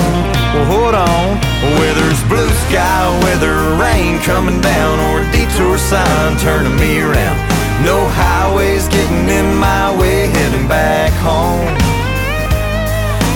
Well, 0.53 0.69
hold 0.69 0.93
on. 0.93 1.41
Whether 1.81 2.05
it's 2.13 2.21
blue 2.29 2.53
sky, 2.69 3.09
whether 3.25 3.49
rain 3.81 4.21
coming 4.21 4.61
down, 4.61 4.99
or 5.09 5.25
a 5.25 5.31
detour 5.33 5.79
sign 5.79 6.37
turning 6.37 6.77
me 6.77 7.01
around. 7.01 7.37
No 7.81 8.05
highways 8.05 8.87
getting 8.89 9.25
in 9.33 9.55
my 9.57 9.97
way, 9.97 10.27
heading 10.29 10.67
back 10.67 11.11
home. 11.25 11.65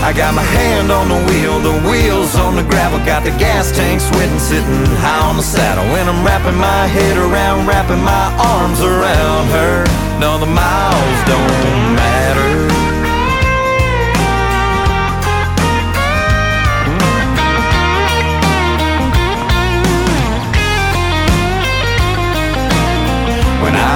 I 0.06 0.14
got 0.14 0.36
my 0.36 0.46
hand 0.46 0.92
on 0.92 1.10
the 1.10 1.18
wheel, 1.26 1.58
the 1.58 1.90
wheels 1.90 2.36
on 2.36 2.56
the 2.56 2.62
gravel, 2.62 3.00
got 3.04 3.24
the 3.24 3.34
gas 3.42 3.72
tank 3.72 4.00
sweating, 4.00 4.38
sitting 4.38 4.86
high 5.02 5.26
on 5.26 5.38
the 5.38 5.44
saddle. 5.44 5.84
When 5.90 6.08
I'm 6.08 6.24
wrapping 6.24 6.60
my 6.62 6.86
head 6.86 7.18
around, 7.18 7.66
wrapping 7.66 8.04
my 8.06 8.30
arms 8.38 8.80
around 8.82 9.50
her, 9.58 9.82
no, 10.22 10.38
the 10.38 10.46
miles 10.46 11.20
don't 11.26 11.98
matter. 11.98 12.75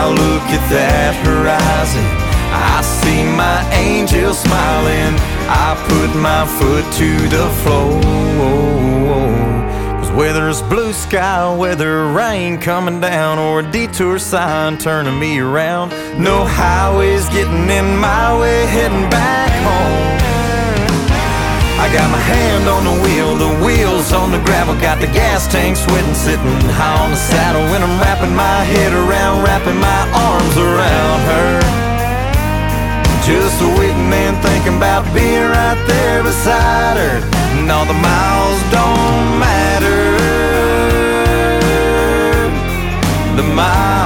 I 0.02 0.08
look 0.08 0.48
at 0.58 0.66
that 0.72 1.14
horizon, 1.28 2.06
I 2.56 2.80
see 2.82 3.22
my 3.36 3.60
angel 3.76 4.34
smiling. 4.34 5.14
I 5.52 5.76
put 5.92 6.18
my 6.18 6.48
foot 6.48 6.86
to 7.00 7.10
the 7.28 7.50
floor. 7.62 8.00
Cause 10.00 10.12
whether 10.12 10.48
it's 10.48 10.62
blue 10.62 10.94
sky, 10.94 11.54
whether 11.54 12.08
rain 12.14 12.60
coming 12.60 13.02
down, 13.02 13.40
or 13.40 13.60
a 13.60 13.72
detour 13.72 14.20
sign 14.20 14.78
turning 14.78 15.20
me 15.20 15.40
around, 15.40 15.90
no 16.18 16.46
highways 16.46 17.28
getting 17.30 17.70
in 17.70 17.98
my 17.98 18.40
way, 18.40 18.68
heading 18.68 19.10
back 19.10 19.52
home. 19.68 20.19
Got 21.90 22.12
my 22.12 22.22
hand 22.22 22.70
on 22.70 22.86
the 22.86 23.02
wheel, 23.02 23.34
the 23.36 23.66
wheels 23.66 24.14
on 24.14 24.30
the 24.30 24.38
gravel, 24.46 24.76
got 24.80 25.02
the 25.02 25.08
gas 25.08 25.48
tank 25.48 25.76
sweating, 25.76 26.14
sitting 26.14 26.46
high 26.70 27.04
on 27.04 27.10
the 27.10 27.18
saddle. 27.18 27.66
When 27.72 27.82
I'm 27.82 28.00
wrapping 28.00 28.36
my 28.36 28.64
head 28.64 28.94
around, 28.94 29.42
wrapping 29.42 29.80
my 29.82 30.02
arms 30.14 30.56
around 30.56 31.20
her. 31.34 31.60
Just 33.26 33.62
a 33.62 33.70
waiting 33.80 34.14
and 34.14 34.38
thinking 34.38 34.78
about 34.78 35.02
being 35.16 35.50
right 35.50 35.82
there 35.88 36.22
beside 36.22 36.98
her. 36.98 37.26
And 37.58 37.72
all 37.72 37.86
the 37.86 37.98
miles 37.98 38.62
don't 38.70 39.40
matter. 39.42 40.14
The 43.36 43.44
miles 43.56 43.99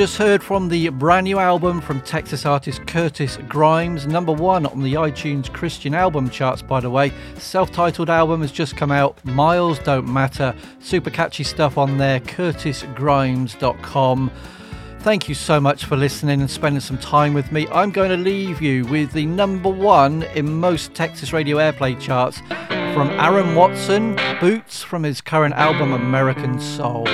just 0.00 0.16
heard 0.16 0.42
from 0.42 0.70
the 0.70 0.88
brand 0.88 1.24
new 1.24 1.38
album 1.38 1.78
from 1.78 2.00
Texas 2.00 2.46
artist 2.46 2.80
Curtis 2.86 3.36
Grimes, 3.46 4.06
number 4.06 4.32
one 4.32 4.64
on 4.64 4.80
the 4.80 4.94
iTunes 4.94 5.52
Christian 5.52 5.92
album 5.92 6.30
charts, 6.30 6.62
by 6.62 6.80
the 6.80 6.88
way. 6.88 7.12
Self-titled 7.36 8.08
album 8.08 8.40
has 8.40 8.50
just 8.50 8.78
come 8.78 8.90
out. 8.90 9.22
Miles 9.26 9.78
don't 9.80 10.10
matter. 10.10 10.54
Super 10.78 11.10
catchy 11.10 11.44
stuff 11.44 11.76
on 11.76 11.98
there. 11.98 12.18
CurtisGrimes.com. 12.20 14.30
Thank 15.00 15.28
you 15.28 15.34
so 15.34 15.60
much 15.60 15.84
for 15.84 15.98
listening 15.98 16.40
and 16.40 16.50
spending 16.50 16.80
some 16.80 16.96
time 16.96 17.34
with 17.34 17.52
me. 17.52 17.68
I'm 17.68 17.90
going 17.90 18.08
to 18.08 18.16
leave 18.16 18.62
you 18.62 18.86
with 18.86 19.12
the 19.12 19.26
number 19.26 19.68
one 19.68 20.22
in 20.34 20.50
most 20.50 20.94
Texas 20.94 21.34
radio 21.34 21.58
airplay 21.58 22.00
charts 22.00 22.38
from 22.94 23.10
Aaron 23.20 23.54
Watson, 23.54 24.16
Boots 24.40 24.82
from 24.82 25.02
his 25.02 25.20
current 25.20 25.52
album 25.56 25.92
American 25.92 26.58
Soul. 26.58 27.06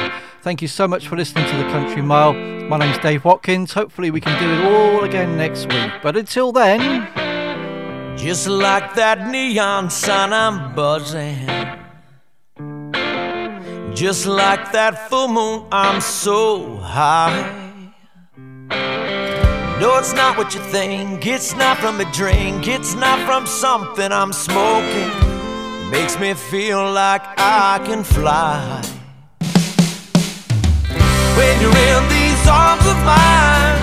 Thank 0.47 0.63
you 0.63 0.69
so 0.69 0.87
much 0.87 1.09
for 1.09 1.17
listening 1.17 1.45
to 1.51 1.57
the 1.57 1.65
Country 1.71 2.03
Mile. 2.03 2.33
My 2.33 2.79
name's 2.79 2.99
Dave 2.99 3.25
Watkins. 3.25 3.73
Hopefully, 3.73 4.13
we 4.13 4.21
can 4.21 4.41
do 4.41 4.49
it 4.49 4.73
all 4.73 5.03
again 5.03 5.37
next 5.37 5.67
week. 5.67 5.91
But 6.05 6.17
until 6.17 6.53
then, 6.53 7.09
Just 8.17 8.47
like 8.47 8.95
that 8.95 9.29
neon 9.29 9.91
sign, 9.91 10.33
I'm 10.33 10.73
buzzing. 10.73 11.49
Just 13.93 14.27
like 14.27 14.71
that 14.71 15.11
full 15.11 15.27
moon, 15.27 15.67
I'm 15.73 16.01
so 16.01 16.77
high. 16.77 17.91
No, 19.81 19.99
it's 19.99 20.13
not 20.13 20.39
what 20.39 20.55
you 20.55 20.61
think. 20.61 21.27
It's 21.27 21.57
not 21.57 21.77
from 21.79 22.01
a 22.01 22.05
drink. 22.13 22.69
It's 22.69 22.95
not 22.95 23.19
from 23.27 23.49
something 23.49 24.13
I'm 24.13 24.33
smoking. 24.33 25.11
Makes 25.91 26.21
me 26.21 26.35
feel 26.35 26.93
like 26.93 27.23
I 27.37 27.81
can 27.85 28.05
fly. 28.05 28.96
When 31.37 31.61
you're 31.61 31.69
in 31.69 32.03
these 32.09 32.43
arms 32.49 32.87
of 32.89 32.97
mine, 33.05 33.77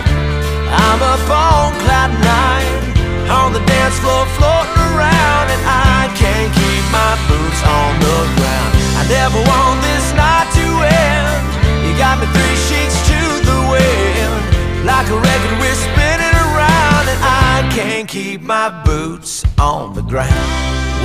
I'm 0.74 1.02
up 1.06 1.22
on 1.30 1.70
cloud 1.86 2.10
nine. 2.18 2.82
On 3.30 3.54
the 3.54 3.62
dance 3.70 3.98
floor, 4.02 4.26
floating 4.42 4.82
around, 4.90 5.54
and 5.54 5.62
I 5.62 6.10
can't 6.18 6.50
keep 6.50 6.84
my 6.90 7.14
boots 7.30 7.62
on 7.62 7.92
the 8.02 8.20
ground. 8.42 8.72
I 8.98 9.04
never 9.06 9.38
want 9.38 9.78
this 9.86 10.06
night 10.18 10.50
to 10.58 10.66
end. 10.82 11.46
You 11.86 11.94
got 11.94 12.18
me 12.18 12.26
three 12.34 12.58
sheets 12.66 12.98
to 13.14 13.22
the 13.46 13.60
wind, 13.70 14.86
like 14.90 15.06
a 15.14 15.18
record 15.22 15.54
we're 15.62 15.78
spinning 15.78 16.34
around, 16.34 17.06
and 17.06 17.22
I 17.22 17.70
can't 17.70 18.10
keep 18.10 18.42
my 18.42 18.74
boots 18.84 19.46
on 19.60 19.94
the 19.94 20.02
ground. 20.02 20.50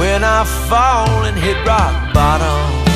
When 0.00 0.24
I 0.24 0.44
fall 0.68 1.28
and 1.28 1.36
hit 1.36 1.60
rock 1.66 2.14
bottom. 2.14 2.87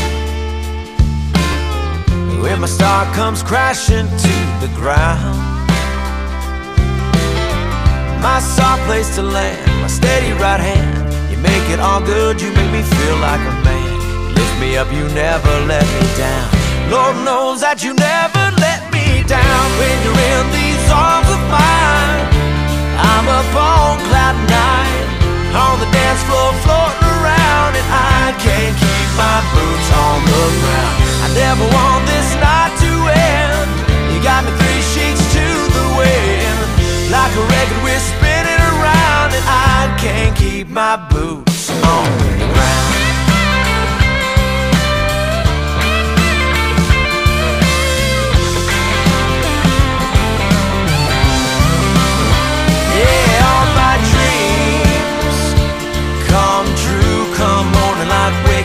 When 2.40 2.60
my 2.60 2.66
star 2.66 3.04
comes 3.14 3.42
crashing 3.42 4.06
to 4.06 4.34
the 4.62 4.70
ground. 4.74 5.38
My 8.22 8.38
soft 8.40 8.82
place 8.84 9.14
to 9.16 9.22
land, 9.22 9.66
my 9.82 9.88
steady 9.88 10.32
right 10.40 10.60
hand. 10.60 11.12
You 11.30 11.38
make 11.38 11.68
it 11.70 11.80
all 11.80 12.00
good, 12.00 12.40
you 12.40 12.52
make 12.52 12.72
me 12.72 12.82
feel 12.82 13.16
like 13.18 13.40
a 13.40 13.54
man. 13.66 14.34
Lift 14.34 14.60
me 14.60 14.76
up, 14.76 14.92
you 14.92 15.04
never 15.14 15.54
let 15.66 15.84
me 15.84 16.06
down. 16.16 16.48
Lord 16.90 17.16
knows 17.24 17.60
that 17.60 17.82
you 17.82 17.94
never 17.94 18.44
let 18.60 18.80
me 18.92 19.24
down. 19.26 19.64
When 19.80 19.96
you're 20.04 20.22
in 20.36 20.44
these 20.52 20.86
arms 20.90 21.28
of 21.28 21.42
mine 21.50 22.32
I'm 22.98 23.26
up 23.28 23.50
on 23.54 23.98
cloud 24.08 24.38
nine. 24.48 25.06
On 25.56 25.80
the 25.80 25.88
dance 25.90 26.22
floor 26.24 26.52
floating 26.64 27.11
around 27.22 27.72
And 27.78 27.88
I 27.88 28.34
can't 28.42 28.74
keep 28.74 29.08
my 29.14 29.38
boots 29.54 29.88
on 29.94 30.18
the 30.26 30.44
ground. 30.62 30.96
I 31.22 31.28
never 31.38 31.64
want 31.70 32.02
this 32.10 32.28
night 32.42 32.74
to 32.82 32.92
end. 33.06 33.70
You 34.10 34.18
got 34.22 34.42
me 34.44 34.50
three 34.58 34.82
sheets 34.92 35.22
to 35.38 35.46
the 35.78 35.86
wind. 35.98 36.58
Like 37.14 37.32
a 37.38 37.44
record 37.46 37.80
we're 37.86 38.06
spinning 38.12 38.62
around 38.74 39.30
And 39.38 39.46
I 39.46 39.94
can't 40.02 40.34
keep 40.36 40.68
my 40.68 40.96
boots 41.10 41.70
on 41.70 42.06
the 42.38 42.48
ground 42.52 43.01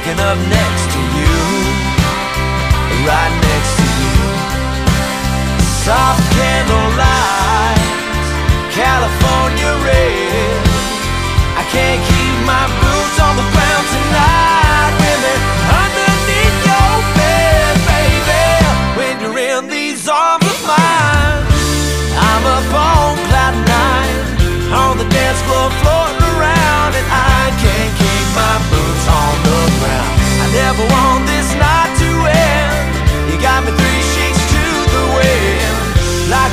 waking 0.07 0.23
up 0.23 0.37
next 0.37 0.85
to 0.93 0.99
you. 0.99 1.35
Right 3.07 3.33
next 3.41 3.75
to 3.77 3.87
you. 4.01 4.17
Soft 5.83 6.46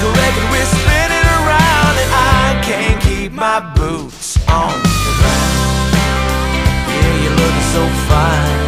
a 0.05 0.11
record 0.13 0.47
we're 0.53 0.71
spinning 0.85 1.29
around, 1.41 1.95
and 1.97 2.11
I 2.13 2.61
can't 2.61 2.99
keep 3.01 3.33
my 3.33 3.61
boots 3.73 4.37
on 4.49 4.75
the 4.85 5.13
ground. 5.21 5.57
Yeah, 6.93 7.15
you're 7.25 7.39
looking 7.41 7.69
so 7.73 7.83
fine. 8.11 8.61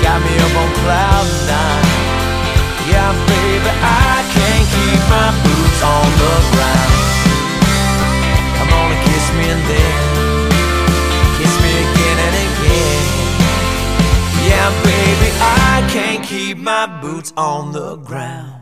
Got 0.00 0.18
me 0.24 0.32
up 0.40 0.54
on 0.56 0.70
cloud 0.80 1.28
nine. 1.52 1.90
Yeah, 2.88 3.12
baby, 3.28 3.70
I 4.08 4.24
can't 4.32 4.66
keep 4.72 5.00
my 5.12 5.30
boots 5.44 5.80
on 5.84 6.08
the 6.22 6.34
ground. 6.54 6.94
Come 8.56 8.70
on 8.72 8.88
and 8.94 9.02
kiss 9.04 9.26
me 9.36 9.44
and 9.52 9.64
then 9.68 9.92
kiss 11.36 11.54
me 11.60 11.72
again 11.84 12.18
and 12.26 12.36
again. 12.48 13.04
Yeah, 14.48 14.68
baby, 14.80 15.28
I 15.40 15.84
can't 15.92 16.24
keep 16.24 16.56
my 16.56 16.86
boots 17.02 17.34
on 17.36 17.72
the 17.72 17.96
ground. 17.96 18.55